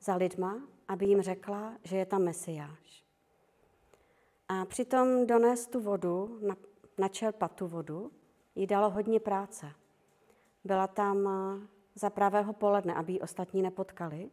za 0.00 0.14
lidma, 0.14 0.62
aby 0.88 1.06
jim 1.06 1.22
řekla, 1.22 1.72
že 1.82 1.96
je 1.96 2.06
tam 2.06 2.22
Mesiáš. 2.22 3.04
A 4.48 4.64
přitom 4.64 5.26
donést 5.26 5.70
tu 5.70 5.80
vodu, 5.80 6.40
načerpat 6.98 7.52
tu 7.52 7.66
vodu, 7.66 8.12
jí 8.54 8.66
dalo 8.66 8.90
hodně 8.90 9.20
práce. 9.20 9.72
Byla 10.64 10.86
tam 10.86 11.28
za 11.94 12.10
pravého 12.10 12.52
poledne, 12.52 12.94
aby 12.94 13.12
ji 13.12 13.20
ostatní 13.20 13.62
nepotkali 13.62 14.30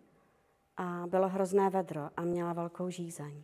a 0.77 1.03
bylo 1.07 1.29
hrozné 1.29 1.69
vedro 1.69 2.09
a 2.17 2.21
měla 2.21 2.53
velkou 2.53 2.89
žízeň. 2.89 3.43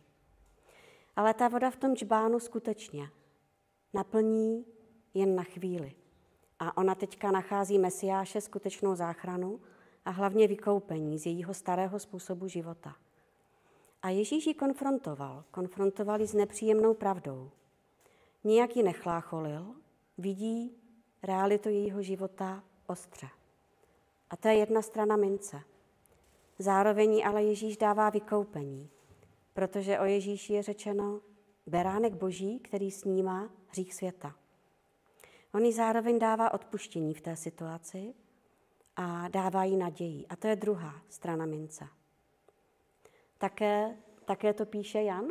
Ale 1.16 1.34
ta 1.34 1.48
voda 1.48 1.70
v 1.70 1.76
tom 1.76 1.96
čbánu 1.96 2.40
skutečně 2.40 3.10
naplní 3.94 4.66
jen 5.14 5.34
na 5.36 5.42
chvíli. 5.42 5.94
A 6.58 6.76
ona 6.76 6.94
teďka 6.94 7.30
nachází 7.30 7.78
Mesiáše 7.78 8.40
skutečnou 8.40 8.94
záchranu 8.94 9.60
a 10.04 10.10
hlavně 10.10 10.48
vykoupení 10.48 11.18
z 11.18 11.26
jejího 11.26 11.54
starého 11.54 11.98
způsobu 11.98 12.48
života. 12.48 12.96
A 14.02 14.08
Ježíš 14.08 14.46
ji 14.46 14.54
konfrontoval. 14.54 15.44
Konfrontoval 15.50 16.20
ji 16.20 16.26
s 16.26 16.34
nepříjemnou 16.34 16.94
pravdou. 16.94 17.50
Nijak 18.44 18.76
ji 18.76 18.82
nechlácholil, 18.82 19.74
vidí 20.18 20.76
realitu 21.22 21.68
jejího 21.68 22.02
života 22.02 22.62
ostře. 22.86 23.28
A 24.30 24.36
to 24.36 24.48
je 24.48 24.54
jedna 24.54 24.82
strana 24.82 25.16
mince. 25.16 25.60
Zároveň 26.58 27.22
ale 27.26 27.42
Ježíš 27.42 27.76
dává 27.76 28.10
vykoupení, 28.10 28.90
protože 29.54 29.98
o 29.98 30.04
Ježíši 30.04 30.52
je 30.52 30.62
řečeno 30.62 31.20
beránek 31.66 32.14
boží, 32.14 32.58
který 32.58 32.90
snímá 32.90 33.50
hřích 33.68 33.94
světa. 33.94 34.34
On 35.54 35.64
jí 35.64 35.72
zároveň 35.72 36.18
dává 36.18 36.54
odpuštění 36.54 37.14
v 37.14 37.20
té 37.20 37.36
situaci 37.36 38.14
a 38.96 39.28
dává 39.28 39.64
jí 39.64 39.76
naději. 39.76 40.26
A 40.26 40.36
to 40.36 40.46
je 40.46 40.56
druhá 40.56 41.02
strana 41.08 41.46
mince. 41.46 41.88
Také, 43.38 43.96
také 44.24 44.54
to 44.54 44.66
píše 44.66 45.02
Jan 45.02 45.28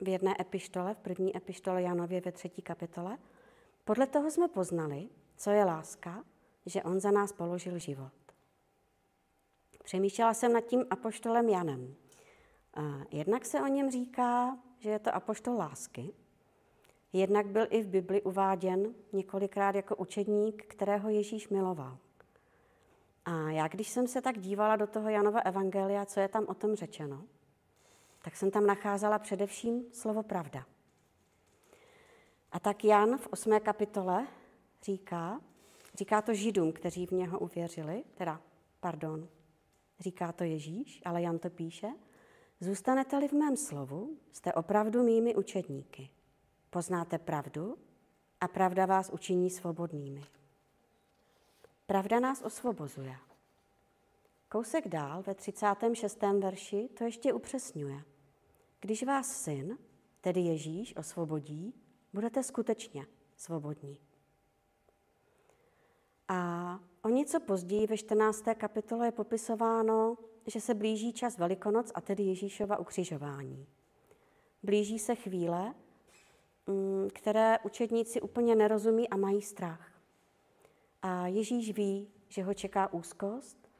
v 0.00 0.08
jedné 0.08 0.34
epištole, 0.40 0.94
v 0.94 0.98
první 0.98 1.36
epištole 1.36 1.82
Janově 1.82 2.20
ve 2.20 2.32
třetí 2.32 2.62
kapitole. 2.62 3.18
Podle 3.84 4.06
toho 4.06 4.30
jsme 4.30 4.48
poznali, 4.48 5.08
co 5.36 5.50
je 5.50 5.64
láska, 5.64 6.24
že 6.66 6.82
on 6.82 7.00
za 7.00 7.10
nás 7.10 7.32
položil 7.32 7.78
život. 7.78 8.12
Přemýšlela 9.84 10.34
jsem 10.34 10.52
nad 10.52 10.60
tím 10.60 10.84
apoštolem 10.90 11.48
Janem. 11.48 11.94
Jednak 13.10 13.46
se 13.46 13.60
o 13.60 13.66
něm 13.66 13.90
říká, 13.90 14.58
že 14.78 14.90
je 14.90 14.98
to 14.98 15.14
apoštol 15.14 15.56
lásky, 15.56 16.14
jednak 17.18 17.46
byl 17.46 17.66
i 17.70 17.82
v 17.82 17.88
Bibli 17.88 18.22
uváděn 18.22 18.94
několikrát 19.12 19.74
jako 19.74 19.96
učedník, 19.96 20.64
kterého 20.64 21.08
Ježíš 21.08 21.48
miloval. 21.48 21.98
A 23.24 23.50
já, 23.50 23.68
když 23.68 23.88
jsem 23.88 24.08
se 24.08 24.22
tak 24.22 24.38
dívala 24.38 24.76
do 24.76 24.86
toho 24.86 25.08
Janova 25.08 25.40
evangelia, 25.40 26.04
co 26.04 26.20
je 26.20 26.28
tam 26.28 26.44
o 26.48 26.54
tom 26.54 26.74
řečeno, 26.74 27.24
tak 28.24 28.36
jsem 28.36 28.50
tam 28.50 28.66
nacházela 28.66 29.18
především 29.18 29.84
slovo 29.92 30.22
pravda. 30.22 30.66
A 32.52 32.60
tak 32.60 32.84
Jan 32.84 33.18
v 33.18 33.26
8. 33.26 33.60
kapitole 33.60 34.26
říká, 34.82 35.40
říká 35.94 36.22
to 36.22 36.34
židům, 36.34 36.72
kteří 36.72 37.06
v 37.06 37.10
něho 37.10 37.38
uvěřili, 37.38 38.04
teda, 38.14 38.40
pardon, 38.80 39.28
říká 40.00 40.32
to 40.32 40.44
Ježíš, 40.44 41.02
ale 41.04 41.22
Jan 41.22 41.38
to 41.38 41.50
píše, 41.50 41.88
zůstanete-li 42.60 43.28
v 43.28 43.32
mém 43.32 43.56
slovu, 43.56 44.18
jste 44.32 44.52
opravdu 44.52 45.02
mými 45.02 45.34
učedníky. 45.34 46.10
Poznáte 46.74 47.18
pravdu 47.18 47.78
a 48.40 48.48
pravda 48.48 48.86
vás 48.86 49.10
učiní 49.10 49.50
svobodnými. 49.50 50.24
Pravda 51.86 52.20
nás 52.20 52.42
osvobozuje. 52.42 53.16
Kousek 54.48 54.88
dál 54.88 55.22
ve 55.22 55.34
36. 55.34 56.22
verši 56.22 56.88
to 56.98 57.04
ještě 57.04 57.32
upřesňuje. 57.32 58.02
Když 58.80 59.02
vás 59.02 59.42
syn, 59.42 59.78
tedy 60.20 60.40
Ježíš, 60.40 60.96
osvobodí, 60.96 61.74
budete 62.12 62.42
skutečně 62.42 63.06
svobodní. 63.36 64.00
A 66.28 66.80
o 67.02 67.08
něco 67.08 67.40
později 67.40 67.86
ve 67.86 67.96
14. 67.96 68.44
kapitole 68.54 69.06
je 69.06 69.12
popisováno, 69.12 70.16
že 70.46 70.60
se 70.60 70.74
blíží 70.74 71.12
čas 71.12 71.38
Velikonoc 71.38 71.92
a 71.94 72.00
tedy 72.00 72.22
Ježíšova 72.22 72.78
ukřižování. 72.78 73.66
Blíží 74.62 74.98
se 74.98 75.14
chvíle, 75.14 75.74
které 77.12 77.58
učedníci 77.58 78.20
úplně 78.20 78.54
nerozumí 78.54 79.08
a 79.08 79.16
mají 79.16 79.42
strach. 79.42 79.92
A 81.02 81.26
Ježíš 81.26 81.72
ví, 81.72 82.08
že 82.28 82.42
ho 82.42 82.54
čeká 82.54 82.92
úzkost, 82.92 83.70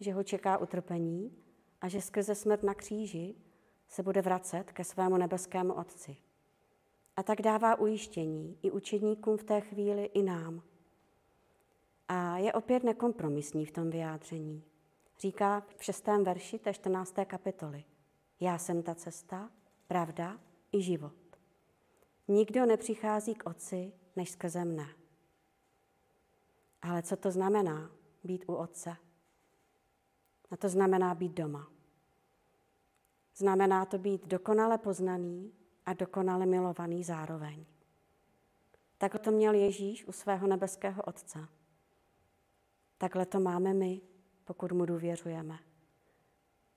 že 0.00 0.12
ho 0.12 0.22
čeká 0.22 0.58
utrpení 0.58 1.36
a 1.80 1.88
že 1.88 2.00
skrze 2.00 2.34
smrt 2.34 2.62
na 2.62 2.74
kříži 2.74 3.34
se 3.88 4.02
bude 4.02 4.22
vracet 4.22 4.72
ke 4.72 4.84
svému 4.84 5.16
nebeskému 5.16 5.72
Otci. 5.72 6.16
A 7.16 7.22
tak 7.22 7.42
dává 7.42 7.78
ujištění 7.78 8.58
i 8.62 8.70
učedníkům 8.70 9.36
v 9.36 9.44
té 9.44 9.60
chvíli, 9.60 10.04
i 10.04 10.22
nám. 10.22 10.62
A 12.08 12.38
je 12.38 12.52
opět 12.52 12.84
nekompromisní 12.84 13.66
v 13.66 13.72
tom 13.72 13.90
vyjádření. 13.90 14.64
Říká 15.18 15.66
v 15.76 15.84
šestém 15.84 16.24
verši 16.24 16.58
té 16.58 16.74
14. 16.74 17.14
kapitoly. 17.26 17.84
Já 18.40 18.58
jsem 18.58 18.82
ta 18.82 18.94
cesta, 18.94 19.50
pravda 19.86 20.38
i 20.72 20.82
život. 20.82 21.19
Nikdo 22.30 22.66
nepřichází 22.66 23.34
k 23.34 23.46
Otci, 23.46 23.92
než 24.16 24.30
skrze 24.30 24.64
mne. 24.64 24.86
Ale 26.82 27.02
co 27.02 27.16
to 27.16 27.30
znamená 27.30 27.90
být 28.24 28.44
u 28.48 28.54
Otce? 28.54 28.96
A 30.50 30.56
to 30.56 30.68
znamená 30.68 31.14
být 31.14 31.32
doma. 31.32 31.70
Znamená 33.36 33.84
to 33.84 33.98
být 33.98 34.26
dokonale 34.26 34.78
poznaný 34.78 35.52
a 35.86 35.92
dokonale 35.92 36.46
milovaný 36.46 37.04
zároveň. 37.04 37.64
Tak 38.98 39.18
to 39.18 39.30
měl 39.30 39.54
Ježíš 39.54 40.06
u 40.06 40.12
svého 40.12 40.46
nebeského 40.46 41.02
Otce. 41.02 41.48
Takhle 42.98 43.26
to 43.26 43.40
máme 43.40 43.74
my, 43.74 44.00
pokud 44.44 44.72
mu 44.72 44.86
důvěřujeme. 44.86 45.58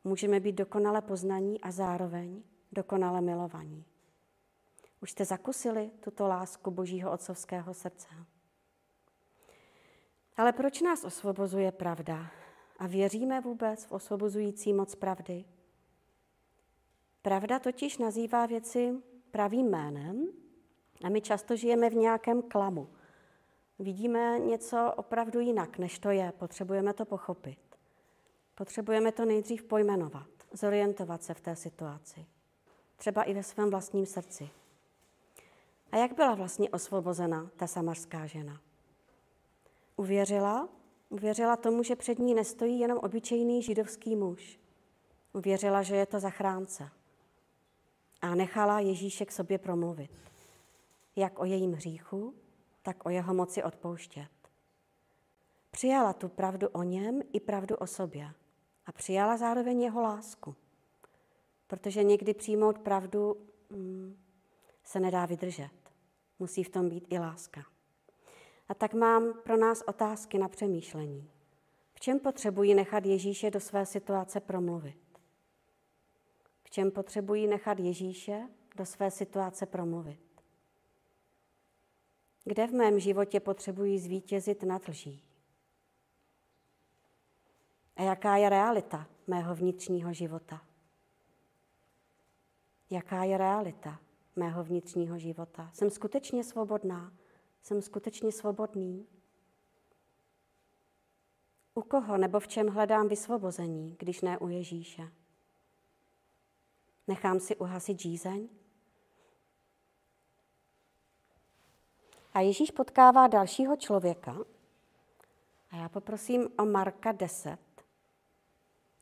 Můžeme 0.04 0.40
být 0.40 0.56
dokonale 0.56 1.02
poznaní 1.02 1.62
a 1.62 1.72
zároveň 1.72 2.44
dokonale 2.72 3.22
milovaní. 3.22 3.86
Už 5.04 5.12
jste 5.12 5.26
zakusili 5.26 5.92
tuto 6.00 6.28
lásku 6.28 6.72
Božího 6.72 7.12
otcovského 7.12 7.74
srdce? 7.74 8.08
Ale 10.38 10.54
proč 10.54 10.82
nás 10.82 11.04
osvobozuje 11.04 11.72
pravda? 11.72 12.32
A 12.80 12.88
věříme 12.88 13.42
vůbec 13.42 13.86
v 13.86 13.92
osvobozující 13.92 14.74
moc 14.74 14.96
pravdy? 14.96 15.46
Pravda 17.22 17.60
totiž 17.60 17.98
nazývá 17.98 18.46
věci 18.46 18.94
pravým 19.32 19.70
jménem 19.70 20.28
a 21.04 21.10
my 21.10 21.22
často 21.22 21.56
žijeme 21.56 21.90
v 21.90 21.96
nějakém 21.96 22.42
klamu. 22.42 22.90
Vidíme 23.80 24.40
něco 24.40 24.94
opravdu 24.96 25.40
jinak, 25.40 25.78
než 25.78 26.00
to 26.00 26.10
je. 26.10 26.32
Potřebujeme 26.32 26.94
to 26.94 27.06
pochopit. 27.06 27.60
Potřebujeme 28.56 29.12
to 29.12 29.26
nejdřív 29.26 29.64
pojmenovat, 29.64 30.30
zorientovat 30.54 31.24
se 31.24 31.34
v 31.34 31.42
té 31.42 31.56
situaci. 31.56 32.26
Třeba 32.96 33.24
i 33.24 33.34
ve 33.34 33.44
svém 33.44 33.70
vlastním 33.70 34.06
srdci. 34.06 34.50
A 35.94 35.98
jak 35.98 36.14
byla 36.14 36.36
vlastně 36.36 36.70
osvobozena 36.70 37.52
ta 37.56 37.68
samarská 37.68 38.26
žena? 38.26 38.62
Uvěřila, 39.96 40.70
uvěřila 41.10 41.56
tomu, 41.56 41.84
že 41.84 41.96
před 41.96 42.20
ní 42.20 42.34
nestojí 42.34 42.80
jenom 42.80 42.98
obyčejný 42.98 43.64
židovský 43.64 44.16
muž. 44.16 44.60
Uvěřila, 45.34 45.84
že 45.84 45.96
je 45.96 46.06
to 46.06 46.20
zachránce. 46.20 46.90
A 48.22 48.36
nechala 48.36 48.80
Ježíše 48.80 49.26
k 49.26 49.32
sobě 49.32 49.58
promluvit. 49.58 50.12
Jak 51.16 51.40
o 51.40 51.46
jejím 51.46 51.74
hříchu, 51.74 52.34
tak 52.82 53.06
o 53.06 53.10
jeho 53.10 53.34
moci 53.34 53.64
odpouštět. 53.64 54.32
Přijala 55.72 56.14
tu 56.14 56.30
pravdu 56.30 56.70
o 56.70 56.84
něm 56.84 57.22
i 57.34 57.40
pravdu 57.40 57.76
o 57.76 57.88
sobě. 57.88 58.32
A 58.86 58.92
přijala 58.92 59.38
zároveň 59.38 59.82
jeho 59.82 60.02
lásku. 60.02 60.56
Protože 61.68 62.04
někdy 62.04 62.34
přijmout 62.34 62.80
pravdu 62.80 63.38
mm, 63.70 64.18
se 64.84 65.00
nedá 65.00 65.26
vydržet. 65.26 65.83
Musí 66.44 66.64
v 66.64 66.70
tom 66.70 66.90
být 66.90 67.08
i 67.10 67.20
láska. 67.20 67.66
A 68.70 68.74
tak 68.74 68.94
mám 68.94 69.34
pro 69.44 69.58
nás 69.58 69.82
otázky 69.82 70.38
na 70.38 70.50
přemýšlení. 70.50 71.32
V 71.94 72.00
čem 72.00 72.20
potřebují 72.20 72.74
nechat 72.74 73.06
Ježíše 73.06 73.52
do 73.52 73.60
své 73.60 73.86
situace 73.86 74.40
promluvit? 74.40 75.20
V 76.64 76.70
čem 76.70 76.92
potřebují 76.92 77.48
nechat 77.48 77.80
Ježíše 77.80 78.48
do 78.76 78.86
své 78.86 79.12
situace 79.12 79.66
promluvit? 79.66 80.20
Kde 82.44 82.68
v 82.68 82.72
mém 82.72 83.00
životě 83.00 83.40
potřebují 83.40 84.00
zvítězit 84.00 84.64
nad 84.64 84.88
lží? 84.88 85.24
A 87.96 88.02
jaká 88.02 88.38
je 88.38 88.50
realita 88.50 89.08
mého 89.28 89.56
vnitřního 89.56 90.14
života? 90.14 90.62
Jaká 92.90 93.24
je 93.24 93.38
realita 93.38 94.03
mého 94.36 94.64
vnitřního 94.64 95.20
života? 95.20 95.70
Jsem 95.74 95.90
skutečně 95.90 96.44
svobodná? 96.44 97.14
Jsem 97.62 97.82
skutečně 97.82 98.32
svobodný? 98.32 99.08
U 101.74 101.82
koho 101.82 102.18
nebo 102.18 102.40
v 102.40 102.48
čem 102.48 102.68
hledám 102.68 103.08
vysvobození, 103.08 103.96
když 104.00 104.22
ne 104.22 104.38
u 104.38 104.48
Ježíše? 104.48 105.12
Nechám 107.08 107.40
si 107.40 107.56
uhasit 107.56 108.00
žízeň? 108.00 108.50
A 112.34 112.40
Ježíš 112.40 112.72
potkává 112.72 113.28
dalšího 113.28 113.76
člověka. 113.76 114.38
A 115.72 115.76
já 115.76 115.90
poprosím 115.90 116.50
o 116.58 116.66
Marka 116.66 117.12
10, 117.12 117.60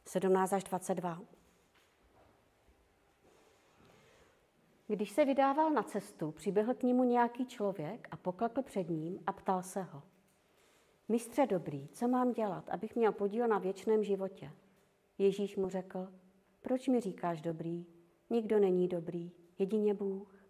17 0.06 0.54
až 0.54 0.64
22. 0.64 1.22
Když 4.92 5.12
se 5.12 5.26
vydával 5.26 5.72
na 5.72 5.84
cestu, 5.84 6.32
přiběhl 6.32 6.74
k 6.74 6.84
němu 6.84 7.04
nějaký 7.04 7.46
člověk 7.46 8.08
a 8.12 8.18
poklekl 8.18 8.62
před 8.62 8.90
ním 8.90 9.20
a 9.28 9.32
ptal 9.32 9.64
se 9.64 9.82
ho. 9.82 10.04
Mistře 11.10 11.46
dobrý, 11.46 11.88
co 11.88 12.08
mám 12.08 12.32
dělat, 12.32 12.70
abych 12.70 12.96
měl 12.96 13.12
podíl 13.12 13.48
na 13.48 13.60
věčném 13.60 14.04
životě? 14.04 14.52
Ježíš 15.18 15.58
mu 15.58 15.70
řekl, 15.70 16.08
proč 16.62 16.88
mi 16.88 17.00
říkáš 17.00 17.42
dobrý? 17.42 17.86
Nikdo 18.30 18.60
není 18.60 18.88
dobrý, 18.88 19.32
jedině 19.60 19.94
Bůh. 19.94 20.46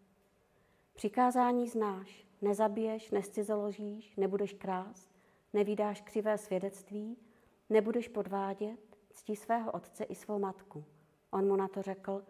Přikázání 0.94 1.68
znáš, 1.68 2.28
nezabiješ, 2.42 3.12
nescizoložíš, 3.12 4.16
nebudeš 4.16 4.54
krást, 4.54 5.10
nevídáš 5.54 6.02
křivé 6.02 6.38
svědectví, 6.38 7.18
nebudeš 7.70 8.08
podvádět, 8.08 8.98
ctí 9.14 9.36
svého 9.36 9.72
otce 9.72 10.04
i 10.04 10.16
svou 10.16 10.40
matku. 10.40 10.86
On 11.32 11.48
mu 11.48 11.56
na 11.56 11.68
to 11.68 11.82
řekl, 11.82 12.24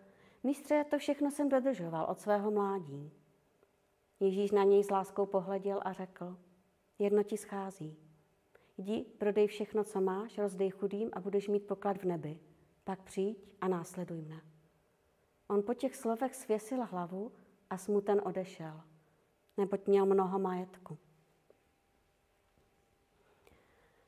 Mistře, 0.43 0.85
to 0.89 0.97
všechno 0.97 1.31
jsem 1.31 1.49
dodržoval 1.49 2.05
od 2.09 2.19
svého 2.19 2.51
mládí. 2.51 3.11
Ježíš 4.19 4.51
na 4.51 4.63
něj 4.63 4.83
s 4.83 4.89
láskou 4.89 5.25
pohleděl 5.25 5.79
a 5.85 5.93
řekl, 5.93 6.37
jedno 6.99 7.23
ti 7.23 7.37
schází. 7.37 7.97
Jdi, 8.77 9.05
prodej 9.17 9.47
všechno, 9.47 9.83
co 9.83 10.01
máš, 10.01 10.37
rozdej 10.37 10.69
chudým 10.69 11.09
a 11.13 11.19
budeš 11.19 11.47
mít 11.47 11.67
poklad 11.67 11.97
v 11.97 12.03
nebi. 12.03 12.39
Pak 12.83 13.01
přijď 13.01 13.51
a 13.61 13.67
následuj 13.67 14.21
mne. 14.21 14.41
On 15.47 15.63
po 15.63 15.73
těch 15.73 15.95
slovech 15.95 16.35
svěsil 16.35 16.85
hlavu 16.85 17.31
a 17.69 17.77
smuten 17.77 18.21
odešel, 18.25 18.81
neboť 19.57 19.87
měl 19.87 20.05
mnoho 20.05 20.39
majetku. 20.39 20.97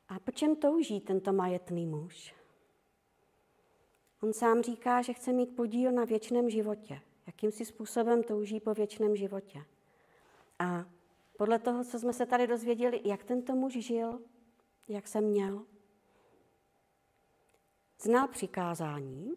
A 0.08 0.20
po 0.20 0.32
čem 0.32 0.56
touží 0.56 1.02
tento 1.02 1.34
majetný 1.34 1.86
muž? 1.86 2.36
On 4.24 4.34
sám 4.34 4.62
říká, 4.62 5.02
že 5.02 5.14
chce 5.14 5.34
mít 5.34 5.56
podíl 5.56 5.92
na 5.92 6.06
věčném 6.06 6.50
životě. 6.50 7.02
Jakým 7.28 7.52
si 7.52 7.66
způsobem 7.66 8.24
touží 8.24 8.60
po 8.60 8.74
věčném 8.74 9.16
životě. 9.16 9.66
A 10.60 10.86
podle 11.38 11.60
toho, 11.60 11.84
co 11.84 12.00
jsme 12.00 12.14
se 12.14 12.26
tady 12.26 12.48
dozvěděli, 12.48 13.02
jak 13.04 13.24
tento 13.24 13.56
muž 13.56 13.74
žil, 13.74 14.22
jak 14.88 15.08
se 15.08 15.22
měl, 15.22 15.66
znal 18.02 18.28
přikázání, 18.28 19.34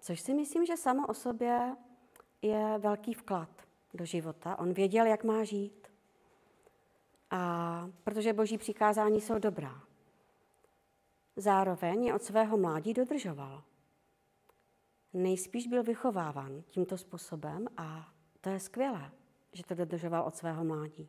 což 0.00 0.20
si 0.20 0.34
myslím, 0.34 0.66
že 0.66 0.76
samo 0.76 1.06
o 1.06 1.14
sobě 1.14 1.76
je 2.42 2.78
velký 2.78 3.14
vklad 3.14 3.50
do 3.94 4.04
života. 4.04 4.58
On 4.58 4.72
věděl, 4.72 5.06
jak 5.06 5.24
má 5.24 5.44
žít. 5.44 5.88
A 7.30 7.90
protože 8.04 8.32
boží 8.32 8.58
přikázání 8.58 9.20
jsou 9.20 9.38
dobrá. 9.38 9.82
Zároveň 11.36 12.04
je 12.04 12.14
od 12.14 12.22
svého 12.22 12.56
mládí 12.56 12.94
dodržoval. 12.94 13.62
Nejspíš 15.14 15.66
byl 15.66 15.82
vychováván 15.82 16.62
tímto 16.70 16.98
způsobem 16.98 17.66
a 17.76 18.12
to 18.40 18.50
je 18.50 18.60
skvělé, 18.60 19.10
že 19.52 19.64
to 19.64 19.74
dodržoval 19.74 20.26
od 20.26 20.36
svého 20.36 20.64
mládí. 20.64 21.08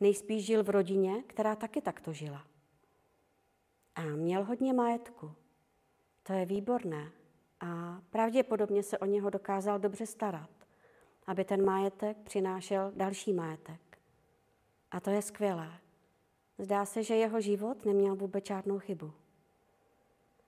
Nejspíš 0.00 0.46
žil 0.46 0.64
v 0.64 0.70
rodině, 0.70 1.22
která 1.22 1.56
taky 1.56 1.80
takto 1.80 2.12
žila. 2.12 2.46
A 3.94 4.02
měl 4.02 4.44
hodně 4.44 4.72
majetku. 4.72 5.32
To 6.22 6.32
je 6.32 6.46
výborné. 6.46 7.12
A 7.60 8.00
pravděpodobně 8.10 8.82
se 8.82 8.98
o 8.98 9.04
něho 9.04 9.30
dokázal 9.30 9.78
dobře 9.78 10.06
starat, 10.06 10.50
aby 11.26 11.44
ten 11.44 11.64
majetek 11.64 12.16
přinášel 12.16 12.92
další 12.96 13.32
majetek. 13.32 13.98
A 14.90 15.00
to 15.00 15.10
je 15.10 15.22
skvělé. 15.22 15.72
Zdá 16.58 16.84
se, 16.84 17.02
že 17.02 17.14
jeho 17.14 17.40
život 17.40 17.84
neměl 17.84 18.16
vůbec 18.16 18.46
žádnou 18.46 18.78
chybu. 18.78 19.12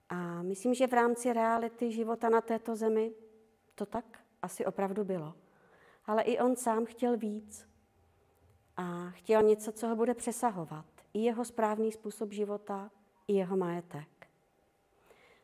A 0.09 0.43
myslím, 0.43 0.75
že 0.75 0.87
v 0.87 0.93
rámci 0.93 1.33
reality 1.33 1.93
života 1.93 2.29
na 2.29 2.41
této 2.41 2.77
zemi 2.77 3.13
to 3.75 3.87
tak 3.87 4.25
asi 4.43 4.67
opravdu 4.67 5.05
bylo. 5.05 5.35
Ale 6.05 6.23
i 6.23 6.39
on 6.39 6.57
sám 6.57 6.85
chtěl 6.85 7.17
víc. 7.17 7.69
A 8.77 9.11
chtěl 9.11 9.43
něco, 9.43 9.73
co 9.73 9.89
ho 9.89 9.97
bude 9.97 10.15
přesahovat. 10.15 10.87
I 11.15 11.19
jeho 11.19 11.45
správný 11.45 11.93
způsob 11.93 12.33
života, 12.33 12.91
i 13.29 13.33
jeho 13.33 13.57
majetek. 13.57 14.29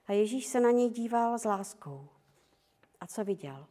A 0.07 0.13
Ježíš 0.13 0.47
se 0.47 0.61
na 0.61 0.71
něj 0.71 0.91
díval 0.91 1.39
s 1.39 1.45
láskou. 1.45 2.09
A 3.01 3.07
co 3.07 3.25
viděl? 3.25 3.67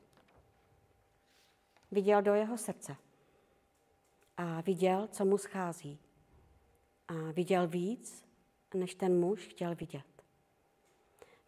Viděl 1.91 2.21
do 2.21 2.33
jeho 2.33 2.57
srdce. 2.57 2.95
A 4.37 4.61
viděl, 4.61 5.07
co 5.07 5.25
mu 5.25 5.37
schází. 5.37 5.99
A 7.07 7.13
viděl 7.13 7.67
víc, 7.67 8.25
než 8.73 8.95
ten 8.95 9.19
muž 9.19 9.47
chtěl 9.47 9.75
vidět. 9.75 10.10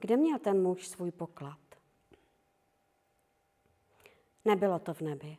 Kde 0.04 0.18
měl 0.18 0.40
ten 0.40 0.62
muž 0.62 0.88
svůj 0.88 1.12
poklad? 1.12 1.60
Nebylo 4.46 4.80
to 4.80 4.94
v 4.94 5.02
nebi. 5.02 5.38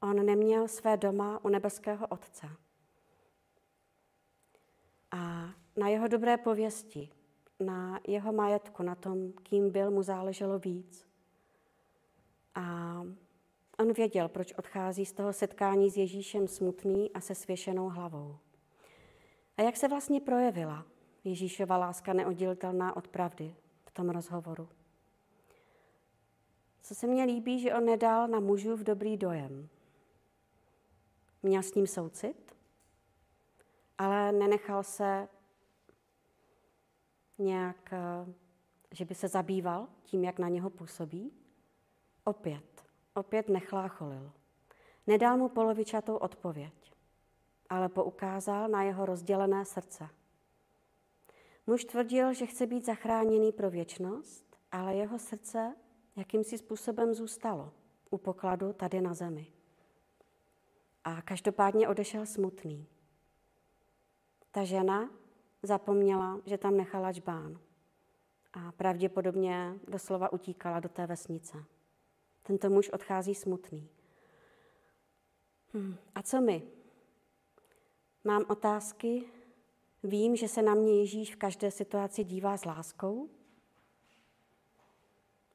On 0.00 0.26
neměl 0.26 0.68
své 0.68 0.96
doma 0.96 1.44
u 1.44 1.48
nebeského 1.48 2.06
Otce. 2.06 2.46
A 5.10 5.50
na 5.76 5.88
jeho 5.88 6.08
dobré 6.08 6.36
pověsti, 6.36 7.10
na 7.60 8.00
jeho 8.06 8.32
majetku, 8.32 8.82
na 8.82 8.94
tom, 8.94 9.32
kým 9.32 9.70
byl, 9.70 9.90
mu 9.90 10.02
záleželo 10.02 10.58
víc. 10.58 11.06
A 12.54 12.96
on 13.78 13.92
věděl, 13.92 14.28
proč 14.28 14.52
odchází 14.52 15.06
z 15.06 15.12
toho 15.12 15.32
setkání 15.32 15.90
s 15.90 15.96
Ježíšem 15.96 16.48
smutný 16.48 17.12
a 17.12 17.20
se 17.20 17.34
svěšenou 17.34 17.88
hlavou. 17.88 18.36
A 19.56 19.62
jak 19.62 19.76
se 19.76 19.88
vlastně 19.88 20.20
projevila 20.20 20.93
Ježíšova 21.24 21.76
láska 21.76 22.12
neoddělitelná 22.12 22.96
od 22.96 23.08
pravdy 23.08 23.54
v 23.84 23.90
tom 23.90 24.10
rozhovoru? 24.10 24.68
Co 26.82 26.94
se 26.94 27.06
mně 27.06 27.24
líbí, 27.24 27.60
že 27.60 27.74
on 27.74 27.84
nedal 27.84 28.28
na 28.28 28.40
mužů 28.40 28.76
v 28.76 28.84
dobrý 28.84 29.16
dojem. 29.16 29.68
Měl 31.42 31.62
s 31.62 31.74
ním 31.74 31.86
soucit, 31.86 32.56
ale 33.98 34.32
nenechal 34.32 34.82
se 34.82 35.28
nějak, 37.38 37.92
eh, 37.92 38.32
že 38.90 39.04
by 39.04 39.14
se 39.14 39.28
zabýval 39.28 39.88
tím, 40.04 40.24
jak 40.24 40.38
na 40.38 40.48
něho 40.48 40.70
působí. 40.70 41.32
Opět, 42.24 42.84
opět 43.14 43.48
nechlácholil. 43.48 44.32
Nedal 45.06 45.36
mu 45.36 45.48
polovičatou 45.48 46.16
odpověď, 46.16 46.94
ale 47.68 47.88
poukázal 47.88 48.68
na 48.68 48.82
jeho 48.82 49.06
rozdělené 49.06 49.64
srdce. 49.64 50.08
Muž 51.66 51.84
tvrdil, 51.84 52.32
že 52.34 52.46
chce 52.46 52.66
být 52.66 52.86
zachráněný 52.86 53.52
pro 53.52 53.70
věčnost, 53.70 54.56
ale 54.72 54.94
jeho 54.94 55.18
srdce 55.18 55.76
jakýmsi 56.16 56.58
způsobem 56.58 57.14
zůstalo 57.14 57.72
u 58.10 58.18
pokladu 58.18 58.72
tady 58.72 59.00
na 59.00 59.14
zemi. 59.14 59.46
A 61.04 61.22
každopádně 61.22 61.88
odešel 61.88 62.26
smutný. 62.26 62.86
Ta 64.50 64.64
žena 64.64 65.10
zapomněla, 65.62 66.40
že 66.46 66.58
tam 66.58 66.76
nechala 66.76 67.12
čbán 67.12 67.58
a 68.52 68.72
pravděpodobně 68.72 69.78
doslova 69.88 70.32
utíkala 70.32 70.80
do 70.80 70.88
té 70.88 71.06
vesnice. 71.06 71.64
Tento 72.42 72.70
muž 72.70 72.88
odchází 72.88 73.34
smutný. 73.34 73.88
Hm. 75.74 75.96
A 76.14 76.22
co 76.22 76.40
my? 76.40 76.62
Mám 78.24 78.44
otázky, 78.48 79.24
vím, 80.04 80.36
že 80.36 80.48
se 80.48 80.62
na 80.62 80.74
mě 80.74 80.98
Ježíš 81.00 81.34
v 81.34 81.38
každé 81.38 81.70
situaci 81.70 82.24
dívá 82.24 82.56
s 82.56 82.64
láskou, 82.64 83.28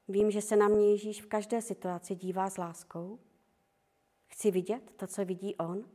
Vím, 0.09 0.31
že 0.31 0.41
se 0.41 0.55
na 0.55 0.67
mě 0.67 0.91
Ježíš 0.91 1.21
v 1.21 1.25
každé 1.25 1.61
situaci 1.61 2.15
dívá 2.15 2.49
s 2.49 2.57
láskou. 2.57 3.19
Chci 4.27 4.51
vidět 4.51 4.93
to, 4.95 5.07
co 5.07 5.25
vidí 5.25 5.55
On. 5.55 5.85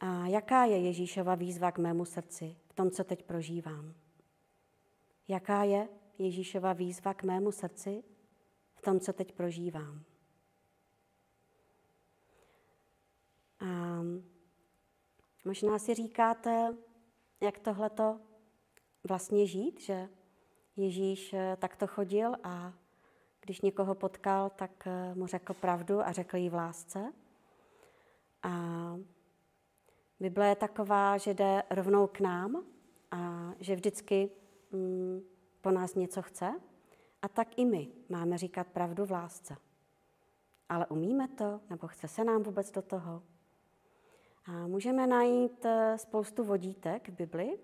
A 0.00 0.26
jaká 0.26 0.64
je 0.64 0.78
Ježíšova 0.78 1.34
výzva 1.34 1.72
k 1.72 1.78
mému 1.78 2.04
srdci 2.04 2.56
v 2.66 2.72
tom, 2.72 2.90
co 2.90 3.04
teď 3.04 3.22
prožívám? 3.22 3.94
Jaká 5.28 5.64
je 5.64 5.88
Ježíšova 6.18 6.72
výzva 6.72 7.14
k 7.14 7.22
mému 7.22 7.52
srdci 7.52 8.04
v 8.74 8.80
tom, 8.80 9.00
co 9.00 9.12
teď 9.12 9.32
prožívám? 9.32 10.04
A 13.60 14.02
možná 15.44 15.78
si 15.78 15.94
říkáte, 15.94 16.76
jak 17.40 17.58
tohleto 17.58 18.20
vlastně 19.08 19.46
žít, 19.46 19.80
že 19.80 20.08
Ježíš 20.76 21.32
eh, 21.32 21.56
takto 21.60 21.86
chodil 21.86 22.34
a 22.44 22.72
když 23.40 23.60
někoho 23.60 23.94
potkal, 23.94 24.50
tak 24.50 24.86
eh, 24.86 25.14
mu 25.14 25.26
řekl 25.26 25.54
pravdu 25.54 26.00
a 26.00 26.12
řekl 26.12 26.36
jí 26.36 26.48
v 26.48 26.54
lásce. 26.54 27.12
A 28.42 28.52
Bible 30.20 30.48
je 30.48 30.56
taková, 30.56 31.18
že 31.18 31.34
jde 31.34 31.62
rovnou 31.70 32.06
k 32.06 32.20
nám 32.20 32.64
a 33.10 33.52
že 33.60 33.76
vždycky 33.76 34.30
mm, 34.70 35.20
po 35.60 35.70
nás 35.70 35.94
něco 35.94 36.22
chce. 36.22 36.60
A 37.22 37.28
tak 37.28 37.58
i 37.58 37.64
my 37.64 37.88
máme 38.08 38.38
říkat 38.38 38.66
pravdu 38.66 39.04
v 39.04 39.10
lásce. 39.10 39.56
Ale 40.68 40.86
umíme 40.86 41.28
to, 41.28 41.60
nebo 41.70 41.88
chce 41.88 42.08
se 42.08 42.24
nám 42.24 42.42
vůbec 42.42 42.70
do 42.70 42.82
toho? 42.82 43.22
A 44.44 44.66
můžeme 44.66 45.06
najít 45.06 45.64
eh, 45.64 45.98
spoustu 45.98 46.44
vodítek 46.44 47.08
v 47.08 47.12
Bibli, 47.12 47.58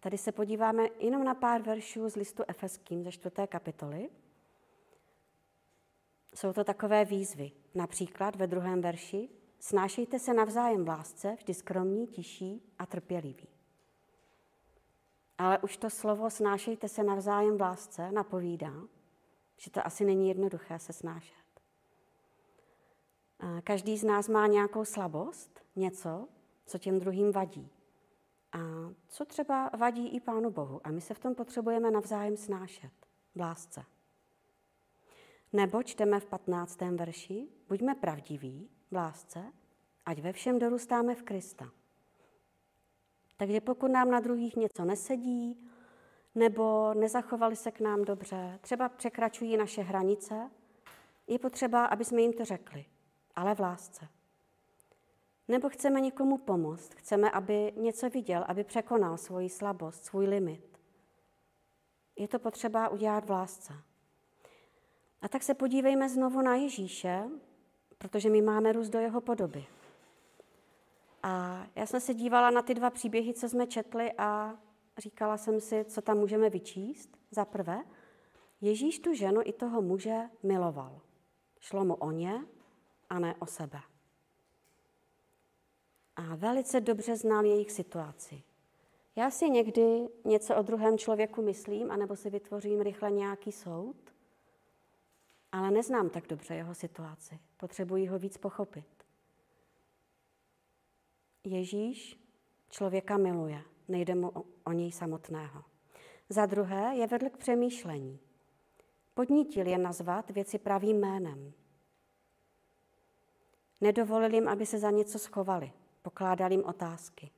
Tady 0.00 0.18
se 0.18 0.32
podíváme 0.32 0.88
jenom 0.98 1.24
na 1.24 1.34
pár 1.34 1.62
veršů 1.62 2.08
z 2.08 2.16
listu 2.16 2.42
Efeským 2.48 3.04
ze 3.04 3.12
čtvrté 3.12 3.46
kapitoly. 3.46 4.10
Jsou 6.34 6.52
to 6.52 6.64
takové 6.64 7.04
výzvy. 7.04 7.52
Například 7.74 8.36
ve 8.36 8.46
druhém 8.46 8.80
verši 8.80 9.28
snášejte 9.58 10.18
se 10.18 10.34
navzájem 10.34 10.84
v 10.84 10.88
lásce, 10.88 11.36
vždy 11.38 11.54
skromní, 11.54 12.06
tiší 12.06 12.62
a 12.78 12.86
trpěliví. 12.86 13.48
Ale 15.38 15.58
už 15.58 15.76
to 15.76 15.90
slovo 15.90 16.30
snášejte 16.30 16.88
se 16.88 17.02
navzájem 17.02 17.56
v 17.56 17.60
lásce 17.60 18.12
napovídá, 18.12 18.74
že 19.56 19.70
to 19.70 19.86
asi 19.86 20.04
není 20.04 20.28
jednoduché 20.28 20.78
se 20.78 20.92
snášet. 20.92 21.34
Každý 23.64 23.98
z 23.98 24.04
nás 24.04 24.28
má 24.28 24.46
nějakou 24.46 24.84
slabost, 24.84 25.60
něco, 25.76 26.28
co 26.66 26.78
těm 26.78 27.00
druhým 27.00 27.32
vadí. 27.32 27.70
A 28.52 28.58
co 29.08 29.24
třeba 29.24 29.70
vadí 29.78 30.08
i 30.08 30.20
Pánu 30.20 30.50
Bohu. 30.50 30.80
A 30.84 30.90
my 30.90 31.00
se 31.00 31.14
v 31.14 31.18
tom 31.18 31.34
potřebujeme 31.34 31.90
navzájem 31.90 32.36
snášet, 32.36 32.92
v 33.34 33.40
lásce. 33.40 33.84
Nebo 35.52 35.82
čteme 35.82 36.20
v 36.20 36.26
15. 36.26 36.80
verši, 36.80 37.48
buďme 37.68 37.94
pravdiví 37.94 38.70
v 38.90 38.94
lásce, 38.94 39.52
ať 40.06 40.18
ve 40.18 40.32
všem 40.32 40.58
dorůstáme 40.58 41.14
v 41.14 41.22
Krista. 41.22 41.70
Takže 43.36 43.60
pokud 43.60 43.90
nám 43.90 44.10
na 44.10 44.20
druhých 44.20 44.56
něco 44.56 44.84
nesedí, 44.84 45.68
nebo 46.34 46.94
nezachovali 46.94 47.56
se 47.56 47.70
k 47.70 47.80
nám 47.80 48.04
dobře, 48.04 48.58
třeba 48.60 48.88
překračují 48.88 49.56
naše 49.56 49.82
hranice, 49.82 50.50
je 51.26 51.38
potřeba, 51.38 51.84
aby 51.84 52.04
jsme 52.04 52.20
jim 52.20 52.32
to 52.32 52.44
řekli, 52.44 52.84
ale 53.36 53.54
v 53.54 53.60
lásce. 53.60 54.08
Nebo 55.50 55.68
chceme 55.68 56.00
někomu 56.00 56.38
pomoct, 56.38 56.94
chceme, 56.94 57.30
aby 57.30 57.72
něco 57.76 58.10
viděl, 58.10 58.44
aby 58.48 58.64
překonal 58.64 59.16
svoji 59.16 59.48
slabost, 59.48 60.04
svůj 60.04 60.26
limit. 60.26 60.80
Je 62.16 62.28
to 62.28 62.38
potřeba 62.38 62.88
udělat 62.88 63.24
v 63.24 63.30
lásce. 63.30 63.72
A 65.22 65.28
tak 65.28 65.42
se 65.42 65.54
podívejme 65.54 66.08
znovu 66.08 66.42
na 66.42 66.54
Ježíše, 66.54 67.24
protože 67.98 68.30
my 68.30 68.42
máme 68.42 68.72
růst 68.72 68.88
do 68.88 68.98
jeho 68.98 69.20
podoby. 69.20 69.66
A 71.22 71.66
já 71.74 71.86
jsem 71.86 72.00
se 72.00 72.14
dívala 72.14 72.50
na 72.50 72.62
ty 72.62 72.74
dva 72.74 72.90
příběhy, 72.90 73.34
co 73.34 73.48
jsme 73.48 73.66
četli 73.66 74.12
a 74.18 74.58
říkala 74.98 75.36
jsem 75.36 75.60
si, 75.60 75.84
co 75.84 76.02
tam 76.02 76.18
můžeme 76.18 76.50
vyčíst. 76.50 77.16
Za 77.30 77.44
prvé, 77.44 77.84
Ježíš 78.60 78.98
tu 78.98 79.14
ženu 79.14 79.40
i 79.44 79.52
toho 79.52 79.82
muže 79.82 80.20
miloval. 80.42 81.00
Šlo 81.60 81.84
mu 81.84 81.94
o 81.94 82.10
ně 82.10 82.44
a 83.10 83.18
ne 83.18 83.34
o 83.38 83.46
sebe. 83.46 83.80
A 86.20 86.34
velice 86.34 86.80
dobře 86.80 87.16
znal 87.16 87.44
jejich 87.44 87.72
situaci. 87.72 88.42
Já 89.16 89.30
si 89.30 89.50
někdy 89.50 90.08
něco 90.24 90.56
o 90.56 90.62
druhém 90.62 90.98
člověku 90.98 91.42
myslím, 91.42 91.90
anebo 91.90 92.16
si 92.16 92.30
vytvořím 92.30 92.80
rychle 92.80 93.10
nějaký 93.10 93.52
soud, 93.52 93.96
ale 95.52 95.70
neznám 95.70 96.10
tak 96.10 96.26
dobře 96.26 96.54
jeho 96.54 96.74
situaci. 96.74 97.38
Potřebuji 97.56 98.06
ho 98.06 98.18
víc 98.18 98.36
pochopit. 98.36 98.86
Ježíš 101.44 102.20
člověka 102.70 103.16
miluje, 103.16 103.62
nejde 103.88 104.14
mu 104.14 104.30
o, 104.30 104.44
o 104.64 104.72
něj 104.72 104.92
samotného. 104.92 105.64
Za 106.28 106.46
druhé 106.46 106.96
je 106.96 107.06
vedl 107.06 107.30
k 107.30 107.36
přemýšlení. 107.36 108.20
Podnítil 109.14 109.66
je 109.66 109.78
nazvat 109.78 110.30
věci 110.30 110.58
pravým 110.58 111.00
jménem. 111.00 111.52
Nedovolil 113.80 114.34
jim, 114.34 114.48
aby 114.48 114.66
se 114.66 114.78
za 114.78 114.90
něco 114.90 115.18
schovali. 115.18 115.72
Pokládal 116.02 116.52
jim 116.52 116.64
otázky. 116.64 117.30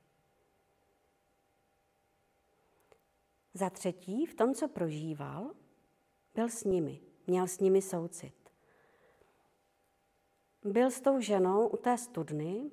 Za 3.53 3.69
třetí, 3.69 4.25
v 4.25 4.33
tom, 4.33 4.53
co 4.53 4.67
prožíval, 4.67 5.51
byl 6.35 6.49
s 6.49 6.63
nimi, 6.63 7.01
měl 7.27 7.47
s 7.47 7.59
nimi 7.59 7.81
soucit. 7.81 8.35
Byl 10.63 10.91
s 10.91 11.01
tou 11.01 11.19
ženou 11.19 11.67
u 11.67 11.77
té 11.77 11.97
studny, 11.97 12.71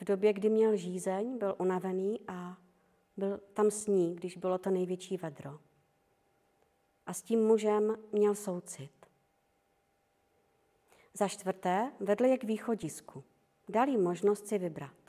v 0.00 0.04
době, 0.04 0.32
kdy 0.32 0.48
měl 0.48 0.76
žízeň, 0.76 1.38
byl 1.38 1.54
unavený 1.58 2.20
a 2.28 2.58
byl 3.16 3.40
tam 3.52 3.70
s 3.70 3.86
ní, 3.86 4.16
když 4.16 4.36
bylo 4.36 4.58
to 4.58 4.70
největší 4.70 5.16
vedro. 5.16 5.58
A 7.06 7.12
s 7.12 7.22
tím 7.22 7.46
mužem 7.46 7.96
měl 8.12 8.34
soucit. 8.34 9.06
Za 11.14 11.28
čtvrté, 11.28 11.92
vedl 12.00 12.24
je 12.24 12.38
k 12.38 12.44
východisku. 12.44 13.24
Dal 13.68 13.88
jim 13.88 14.02
možnost 14.02 14.46
si 14.46 14.58
vybrat. 14.58 14.99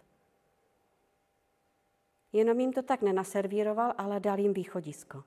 Jenom 2.34 2.60
jim 2.60 2.74
to 2.74 2.82
tak 2.82 3.02
nenaservíroval, 3.02 3.94
ale 3.98 4.20
dal 4.20 4.40
jim 4.40 4.54
východisko. 4.54 5.24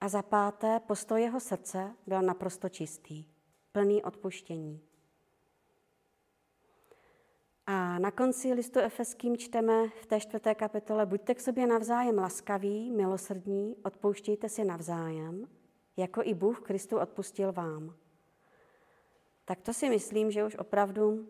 A 0.00 0.08
za 0.08 0.22
páté, 0.22 0.80
postoj 0.80 1.22
jeho 1.22 1.40
srdce 1.40 1.96
byl 2.06 2.22
naprosto 2.22 2.68
čistý, 2.68 3.24
plný 3.72 4.02
odpuštění. 4.02 4.80
A 7.66 7.98
na 7.98 8.10
konci 8.10 8.52
listu 8.52 8.80
Efeským 8.80 9.36
čteme 9.36 9.88
v 9.88 10.06
té 10.06 10.20
čtvrté 10.20 10.54
kapitole, 10.54 11.06
buďte 11.06 11.34
k 11.34 11.40
sobě 11.40 11.66
navzájem 11.66 12.18
laskaví, 12.18 12.90
milosrdní, 12.90 13.76
odpouštějte 13.84 14.48
si 14.48 14.64
navzájem, 14.64 15.48
jako 15.96 16.22
i 16.24 16.34
Bůh 16.34 16.60
Kristu 16.60 16.98
odpustil 16.98 17.52
vám. 17.52 17.94
Tak 19.44 19.60
to 19.60 19.74
si 19.74 19.88
myslím, 19.88 20.30
že 20.30 20.44
už 20.44 20.56
opravdu 20.56 21.28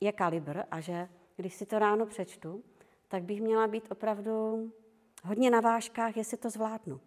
je 0.00 0.12
kalibr 0.12 0.62
a 0.70 0.80
že 0.80 1.08
když 1.36 1.54
si 1.54 1.66
to 1.66 1.78
ráno 1.78 2.06
přečtu, 2.06 2.64
tak 3.12 3.22
bych 3.22 3.40
měla 3.40 3.66
být 3.66 3.90
opravdu 3.90 4.72
hodně 5.24 5.50
na 5.50 5.60
vážkách, 5.60 6.16
jestli 6.16 6.36
to 6.36 6.50
zvládnu. 6.50 7.00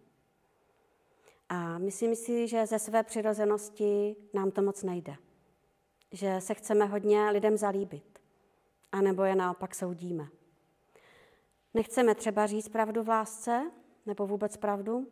A 1.49 1.77
myslím 1.77 2.15
si, 2.15 2.47
že 2.47 2.65
ze 2.65 2.79
své 2.79 3.03
přirozenosti 3.03 4.15
nám 4.33 4.51
to 4.51 4.61
moc 4.61 4.83
nejde. 4.83 5.15
Že 6.11 6.41
se 6.41 6.53
chceme 6.53 6.85
hodně 6.85 7.29
lidem 7.29 7.57
zalíbit, 7.57 8.19
anebo 8.91 9.23
je 9.23 9.35
naopak 9.35 9.75
soudíme. 9.75 10.27
Nechceme 11.73 12.15
třeba 12.15 12.47
říct 12.47 12.69
pravdu 12.69 13.03
v 13.03 13.09
lásce, 13.09 13.71
nebo 14.05 14.27
vůbec 14.27 14.57
pravdu, 14.57 15.07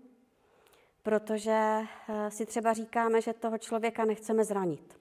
protože 1.03 1.81
eh, 2.09 2.31
si 2.31 2.45
třeba 2.45 2.73
říkáme, 2.73 3.21
že 3.21 3.33
toho 3.33 3.57
člověka 3.57 4.05
nechceme 4.05 4.43
zranit. 4.43 4.99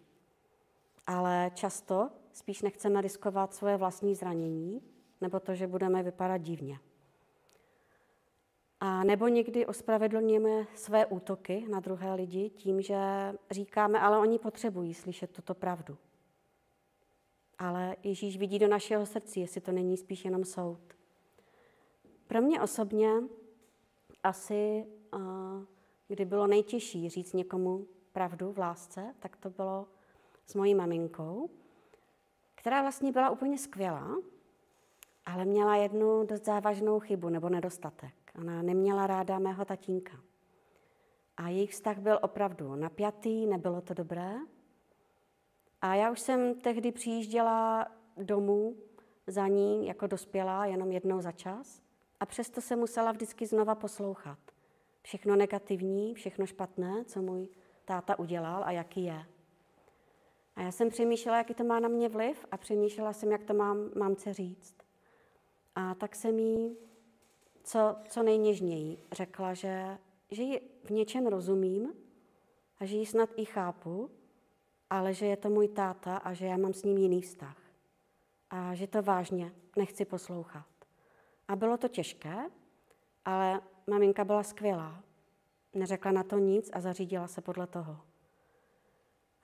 Ale 1.06 1.50
často 1.54 2.10
spíš 2.32 2.62
nechceme 2.62 3.00
riskovat 3.00 3.54
svoje 3.54 3.76
vlastní 3.76 4.14
zranění, 4.14 4.91
nebo 5.22 5.40
to, 5.40 5.54
že 5.54 5.66
budeme 5.66 6.02
vypadat 6.02 6.36
divně. 6.36 6.78
A 8.80 9.04
nebo 9.04 9.28
někdy 9.28 9.66
ospravedlňujeme 9.66 10.66
své 10.74 11.06
útoky 11.06 11.66
na 11.70 11.80
druhé 11.80 12.14
lidi 12.14 12.50
tím, 12.50 12.82
že 12.82 12.96
říkáme, 13.50 14.00
ale 14.00 14.18
oni 14.18 14.38
potřebují 14.38 14.94
slyšet 14.94 15.30
tuto 15.30 15.54
pravdu. 15.54 15.98
Ale 17.58 17.96
Ježíš 18.02 18.38
vidí 18.38 18.58
do 18.58 18.68
našeho 18.68 19.06
srdce, 19.06 19.40
jestli 19.40 19.60
to 19.60 19.72
není 19.72 19.96
spíš 19.96 20.24
jenom 20.24 20.44
soud. 20.44 20.80
Pro 22.26 22.42
mě 22.42 22.62
osobně 22.62 23.08
asi, 24.22 24.86
kdy 26.08 26.24
bylo 26.24 26.46
nejtěžší 26.46 27.08
říct 27.08 27.32
někomu 27.32 27.86
pravdu 28.12 28.52
v 28.52 28.58
lásce, 28.58 29.14
tak 29.18 29.36
to 29.36 29.50
bylo 29.50 29.88
s 30.46 30.54
mojí 30.54 30.74
maminkou, 30.74 31.50
která 32.54 32.82
vlastně 32.82 33.12
byla 33.12 33.30
úplně 33.30 33.58
skvělá, 33.58 34.16
ale 35.26 35.44
měla 35.44 35.76
jednu 35.76 36.26
dost 36.26 36.44
závažnou 36.44 37.00
chybu 37.00 37.28
nebo 37.28 37.48
nedostatek. 37.48 38.14
Ona 38.38 38.62
neměla 38.62 39.06
ráda 39.06 39.38
mého 39.38 39.64
tatínka. 39.64 40.20
A 41.36 41.48
jejich 41.48 41.70
vztah 41.70 41.98
byl 41.98 42.18
opravdu 42.22 42.74
napjatý, 42.74 43.46
nebylo 43.46 43.80
to 43.80 43.94
dobré. 43.94 44.34
A 45.80 45.94
já 45.94 46.10
už 46.10 46.20
jsem 46.20 46.54
tehdy 46.54 46.92
přijížděla 46.92 47.86
domů 48.16 48.76
za 49.26 49.48
ní 49.48 49.86
jako 49.86 50.06
dospělá 50.06 50.66
jenom 50.66 50.92
jednou 50.92 51.20
za 51.20 51.32
čas 51.32 51.82
a 52.20 52.26
přesto 52.26 52.60
se 52.60 52.76
musela 52.76 53.12
vždycky 53.12 53.46
znova 53.46 53.74
poslouchat. 53.74 54.38
Všechno 55.02 55.36
negativní, 55.36 56.14
všechno 56.14 56.46
špatné, 56.46 57.04
co 57.04 57.22
můj 57.22 57.48
táta 57.84 58.18
udělal 58.18 58.64
a 58.64 58.70
jaký 58.70 59.04
je. 59.04 59.26
A 60.56 60.62
já 60.62 60.72
jsem 60.72 60.88
přemýšlela, 60.88 61.38
jaký 61.38 61.54
to 61.54 61.64
má 61.64 61.80
na 61.80 61.88
mě 61.88 62.08
vliv 62.08 62.46
a 62.50 62.56
přemýšlela 62.56 63.12
jsem, 63.12 63.32
jak 63.32 63.42
to 63.42 63.54
mám 63.54 63.90
mamce 63.96 64.32
říct. 64.32 64.81
A 65.74 65.94
tak 65.94 66.14
jsem 66.14 66.38
jí 66.38 66.76
co, 67.62 67.96
co 68.08 68.22
nejněžněji 68.22 68.98
řekla, 69.12 69.54
že, 69.54 69.98
že 70.30 70.42
ji 70.42 70.60
v 70.84 70.90
něčem 70.90 71.26
rozumím 71.26 71.92
a 72.78 72.84
že 72.84 72.96
ji 72.96 73.06
snad 73.06 73.30
i 73.36 73.44
chápu, 73.44 74.10
ale 74.90 75.14
že 75.14 75.26
je 75.26 75.36
to 75.36 75.50
můj 75.50 75.68
táta 75.68 76.16
a 76.16 76.32
že 76.32 76.46
já 76.46 76.56
mám 76.56 76.74
s 76.74 76.82
ním 76.82 76.98
jiný 76.98 77.22
vztah. 77.22 77.56
A 78.50 78.74
že 78.74 78.86
to 78.86 79.02
vážně 79.02 79.52
nechci 79.76 80.04
poslouchat. 80.04 80.66
A 81.48 81.56
bylo 81.56 81.76
to 81.76 81.88
těžké, 81.88 82.50
ale 83.24 83.60
maminka 83.86 84.24
byla 84.24 84.42
skvělá. 84.42 85.02
Neřekla 85.74 86.12
na 86.12 86.22
to 86.22 86.38
nic 86.38 86.70
a 86.72 86.80
zařídila 86.80 87.28
se 87.28 87.40
podle 87.40 87.66
toho. 87.66 88.00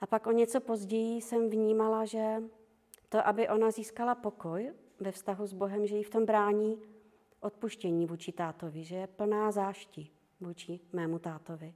A 0.01 0.07
pak 0.07 0.27
o 0.27 0.31
něco 0.31 0.61
později 0.61 1.21
jsem 1.21 1.49
vnímala, 1.49 2.05
že 2.05 2.43
to, 3.09 3.27
aby 3.27 3.49
ona 3.49 3.71
získala 3.71 4.15
pokoj 4.15 4.73
ve 4.99 5.11
vztahu 5.11 5.47
s 5.47 5.53
Bohem, 5.53 5.87
že 5.87 5.95
jí 5.95 6.03
v 6.03 6.09
tom 6.09 6.25
brání 6.25 6.81
odpuštění 7.39 8.05
vůči 8.05 8.31
tátovi, 8.31 8.83
že 8.83 8.95
je 8.95 9.07
plná 9.07 9.51
zášti 9.51 10.09
vůči 10.41 10.79
mému 10.93 11.19
tátovi. 11.19 11.75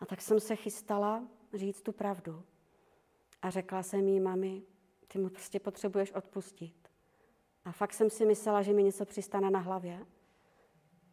A 0.00 0.06
tak 0.06 0.20
jsem 0.20 0.40
se 0.40 0.56
chystala 0.56 1.28
říct 1.54 1.82
tu 1.82 1.92
pravdu. 1.92 2.42
A 3.42 3.50
řekla 3.50 3.82
jsem 3.82 4.08
jí, 4.08 4.20
mami, 4.20 4.62
ty 5.08 5.18
mu 5.18 5.28
prostě 5.28 5.60
potřebuješ 5.60 6.12
odpustit. 6.12 6.88
A 7.64 7.72
fakt 7.72 7.92
jsem 7.94 8.10
si 8.10 8.26
myslela, 8.26 8.62
že 8.62 8.72
mi 8.72 8.82
něco 8.82 9.04
přistane 9.04 9.50
na 9.50 9.58
hlavě. 9.58 10.06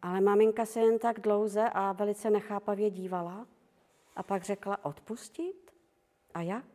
Ale 0.02 0.20
maminka 0.20 0.66
se 0.66 0.80
jen 0.80 0.98
tak 0.98 1.20
dlouze 1.20 1.70
a 1.74 1.92
velice 1.92 2.30
nechápavě 2.30 2.90
dívala 2.90 3.46
a 4.16 4.22
pak 4.22 4.42
řekla, 4.42 4.84
odpustit? 4.84 5.74
A 6.34 6.42
jak? 6.42 6.73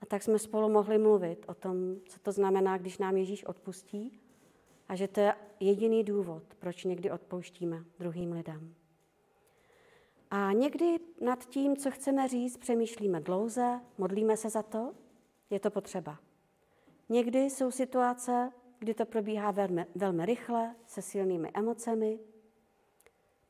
A 0.00 0.06
tak 0.06 0.22
jsme 0.22 0.38
spolu 0.38 0.68
mohli 0.68 0.98
mluvit 0.98 1.44
o 1.48 1.54
tom, 1.54 1.96
co 2.08 2.20
to 2.20 2.32
znamená, 2.32 2.78
když 2.78 2.98
nám 2.98 3.16
Ježíš 3.16 3.44
odpustí 3.44 4.20
a 4.88 4.94
že 4.94 5.08
to 5.08 5.20
je 5.20 5.34
jediný 5.60 6.04
důvod, 6.04 6.42
proč 6.58 6.84
někdy 6.84 7.10
odpouštíme 7.10 7.84
druhým 7.98 8.32
lidem. 8.32 8.74
A 10.30 10.52
někdy 10.52 11.00
nad 11.20 11.44
tím, 11.44 11.76
co 11.76 11.90
chceme 11.90 12.28
říct, 12.28 12.56
přemýšlíme 12.56 13.20
dlouze, 13.20 13.80
modlíme 13.98 14.36
se 14.36 14.50
za 14.50 14.62
to, 14.62 14.94
je 15.50 15.60
to 15.60 15.70
potřeba. 15.70 16.18
Někdy 17.08 17.38
jsou 17.38 17.70
situace, 17.70 18.52
kdy 18.78 18.94
to 18.94 19.06
probíhá 19.06 19.50
velmi, 19.50 19.86
velmi 19.94 20.26
rychle, 20.26 20.74
se 20.86 21.02
silnými 21.02 21.50
emocemi, 21.54 22.18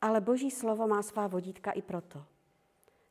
ale 0.01 0.21
Boží 0.21 0.51
slovo 0.51 0.87
má 0.87 1.01
svá 1.01 1.27
vodítka 1.27 1.71
i 1.71 1.81
proto. 1.81 2.23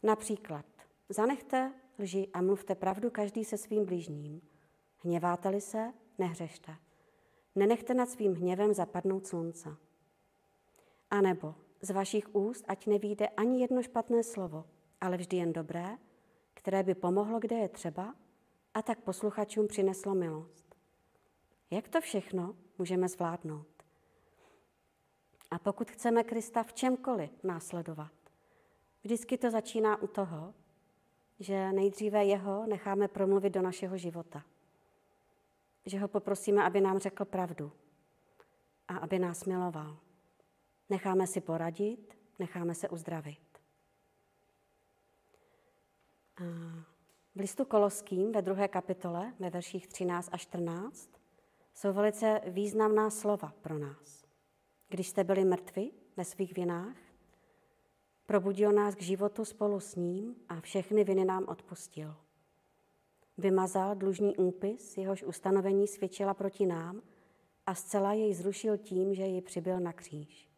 Například, 0.03 0.65
zanechte 1.09 1.73
lži 2.01 2.29
a 2.33 2.43
mluvte 2.43 2.75
pravdu 2.75 3.11
každý 3.11 3.45
se 3.45 3.59
svým 3.59 3.85
blížním. 3.85 4.41
Hněváte-li 5.05 5.61
se, 5.61 5.93
nehřešte. 6.19 6.77
Nenechte 7.55 7.95
nad 7.95 8.09
svým 8.09 8.35
hněvem 8.35 8.75
zapadnout 8.75 9.27
slunce. 9.27 9.77
A 11.11 11.21
nebo 11.21 11.55
z 11.81 11.91
vašich 11.91 12.35
úst 12.35 12.65
ať 12.69 12.87
nevíde 12.87 13.29
ani 13.29 13.61
jedno 13.61 13.83
špatné 13.83 14.23
slovo, 14.23 14.65
ale 15.01 15.17
vždy 15.17 15.37
jen 15.37 15.53
dobré, 15.53 15.99
které 16.55 16.83
by 16.83 16.95
pomohlo, 16.95 17.41
kde 17.41 17.57
je 17.57 17.69
třeba, 17.69 18.15
a 18.75 18.83
tak 18.83 19.01
posluchačům 19.01 19.67
přineslo 19.67 20.15
milost. 20.15 20.77
Jak 21.71 21.89
to 21.89 22.01
všechno 22.01 22.57
můžeme 22.79 23.09
zvládnout? 23.09 23.67
A 25.51 25.59
pokud 25.59 25.91
chceme 25.91 26.25
Krista 26.25 26.63
v 26.63 26.73
čemkoliv 26.73 27.45
následovat, 27.45 28.13
vždycky 29.03 29.39
to 29.39 29.51
začíná 29.51 30.03
u 30.03 30.07
toho, 30.07 30.55
že 31.41 31.73
nejdříve 31.73 32.25
jeho 32.25 32.67
necháme 32.67 33.09
promluvit 33.09 33.51
do 33.51 33.63
našeho 33.63 33.99
života. 33.99 34.45
že 35.87 35.99
ho 35.99 36.09
poprosíme, 36.09 36.65
aby 36.65 36.81
nám 36.81 36.99
řekl 36.99 37.25
pravdu 37.25 37.73
a 38.89 38.97
aby 38.97 39.19
nás 39.19 39.45
miloval. 39.45 39.99
Necháme 40.91 41.27
si 41.27 41.41
poradit, 41.41 42.19
necháme 42.39 42.75
se 42.75 42.89
uzdravit. 42.89 43.41
V 47.35 47.41
listu 47.41 47.65
Koloským 47.65 48.33
ve 48.33 48.43
druhé 48.43 48.69
kapitole, 48.69 49.33
ve 49.39 49.51
verších 49.51 49.87
13 49.87 50.29
a 50.33 50.37
14, 50.37 51.11
jsou 51.75 51.93
velice 51.93 52.41
významná 52.47 53.11
slova 53.11 53.53
pro 53.61 53.79
nás. 53.79 54.25
Když 54.89 55.09
jste 55.09 55.25
byli 55.25 55.45
mrtvi 55.45 55.91
ve 56.17 56.25
svých 56.25 56.55
vinách, 56.55 56.97
probudil 58.31 58.73
nás 58.73 58.95
k 58.95 59.03
životu 59.03 59.45
spolu 59.45 59.81
s 59.81 59.97
ním 59.97 60.37
a 60.49 60.61
všechny 60.61 61.05
viny 61.05 61.25
nám 61.25 61.45
odpustil. 61.49 62.17
Vymazal 63.39 63.95
dlužný 63.95 64.37
úpis, 64.37 64.97
jehož 64.97 65.23
ustanovení 65.23 65.87
svědčila 65.87 66.35
proti 66.35 66.67
nám 66.67 67.03
a 67.67 67.75
zcela 67.75 68.13
jej 68.13 68.35
zrušil 68.35 68.77
tím, 68.79 69.15
že 69.15 69.23
ji 69.23 69.41
přibyl 69.43 69.81
na 69.81 69.93
kříž. 69.93 70.49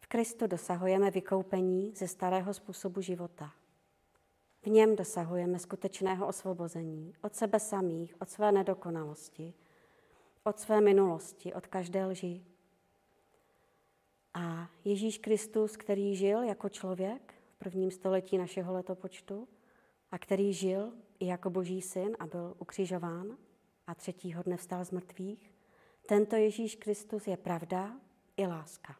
V 0.00 0.06
Kristu 0.06 0.46
dosahujeme 0.46 1.10
vykoupení 1.10 1.92
ze 1.96 2.08
starého 2.08 2.54
způsobu 2.54 3.00
života. 3.00 3.52
V 4.62 4.66
něm 4.66 4.96
dosahujeme 4.96 5.58
skutečného 5.58 6.26
osvobození 6.26 7.14
od 7.22 7.34
sebe 7.34 7.60
samých, 7.60 8.14
od 8.20 8.30
své 8.30 8.52
nedokonalosti, 8.52 9.54
od 10.44 10.58
své 10.58 10.80
minulosti, 10.80 11.54
od 11.54 11.66
každé 11.66 12.06
lži. 12.06 12.44
A 14.34 14.70
Ježíš 14.84 15.18
Kristus, 15.18 15.76
který 15.76 16.16
žil 16.16 16.42
jako 16.42 16.68
člověk 16.68 17.34
v 17.54 17.58
prvním 17.58 17.90
století 17.90 18.38
našeho 18.38 18.72
letopočtu 18.72 19.48
a 20.10 20.18
který 20.18 20.52
žil 20.52 20.92
i 21.18 21.26
jako 21.26 21.50
boží 21.50 21.82
syn 21.82 22.16
a 22.18 22.26
byl 22.26 22.54
ukřižován 22.58 23.36
a 23.86 23.94
třetího 23.94 24.42
dne 24.42 24.56
vstal 24.56 24.84
z 24.84 24.90
mrtvých, 24.90 25.54
tento 26.06 26.36
Ježíš 26.36 26.76
Kristus 26.76 27.26
je 27.26 27.36
pravda 27.36 28.00
i 28.36 28.46
láska. 28.46 28.96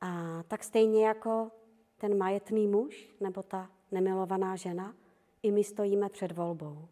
A 0.00 0.42
tak 0.42 0.64
stejně 0.64 1.06
jako 1.06 1.50
ten 1.96 2.18
majetný 2.18 2.66
muž 2.66 3.14
nebo 3.20 3.42
ta 3.42 3.70
nemilovaná 3.90 4.56
žena, 4.56 4.94
i 5.42 5.50
my 5.50 5.64
stojíme 5.64 6.08
před 6.08 6.32
volbou. 6.32 6.88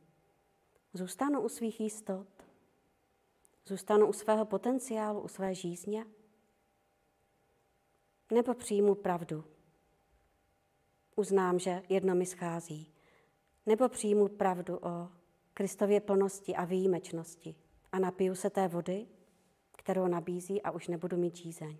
Zůstanu 0.95 1.41
u 1.41 1.49
svých 1.49 1.81
jistot? 1.81 2.29
Zůstanu 3.67 4.07
u 4.07 4.13
svého 4.13 4.45
potenciálu, 4.45 5.21
u 5.21 5.29
své 5.29 5.55
žízně? 5.55 6.07
Nebo 8.33 8.55
přijmu 8.55 8.95
pravdu? 8.95 9.45
Uznám, 11.17 11.59
že 11.59 11.83
jedno 11.89 12.15
mi 12.15 12.27
schází. 12.27 12.93
Nebo 13.67 13.89
přijmu 13.89 14.29
pravdu 14.29 14.79
o 14.83 15.09
Kristově 15.55 16.01
plnosti 16.01 16.57
a 16.57 16.65
výjimečnosti 16.65 17.55
a 17.93 17.99
napiju 17.99 18.35
se 18.35 18.51
té 18.51 18.69
vody, 18.69 19.07
kterou 19.77 20.07
nabízí 20.07 20.63
a 20.63 20.71
už 20.71 20.89
nebudu 20.89 21.17
mít 21.17 21.37
žízeň. 21.37 21.79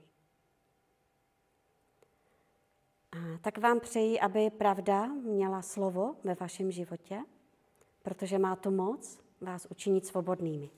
tak 3.41 3.59
vám 3.59 3.81
přeji, 3.81 4.21
aby 4.21 4.51
pravda 4.51 5.07
měla 5.07 5.63
slovo 5.63 6.17
ve 6.25 6.35
vašem 6.35 6.71
životě, 6.71 7.25
protože 8.03 8.39
má 8.39 8.57
to 8.57 8.71
moc 8.71 9.21
vás 9.41 9.67
učinit 9.71 10.07
svobodnými. 10.07 10.71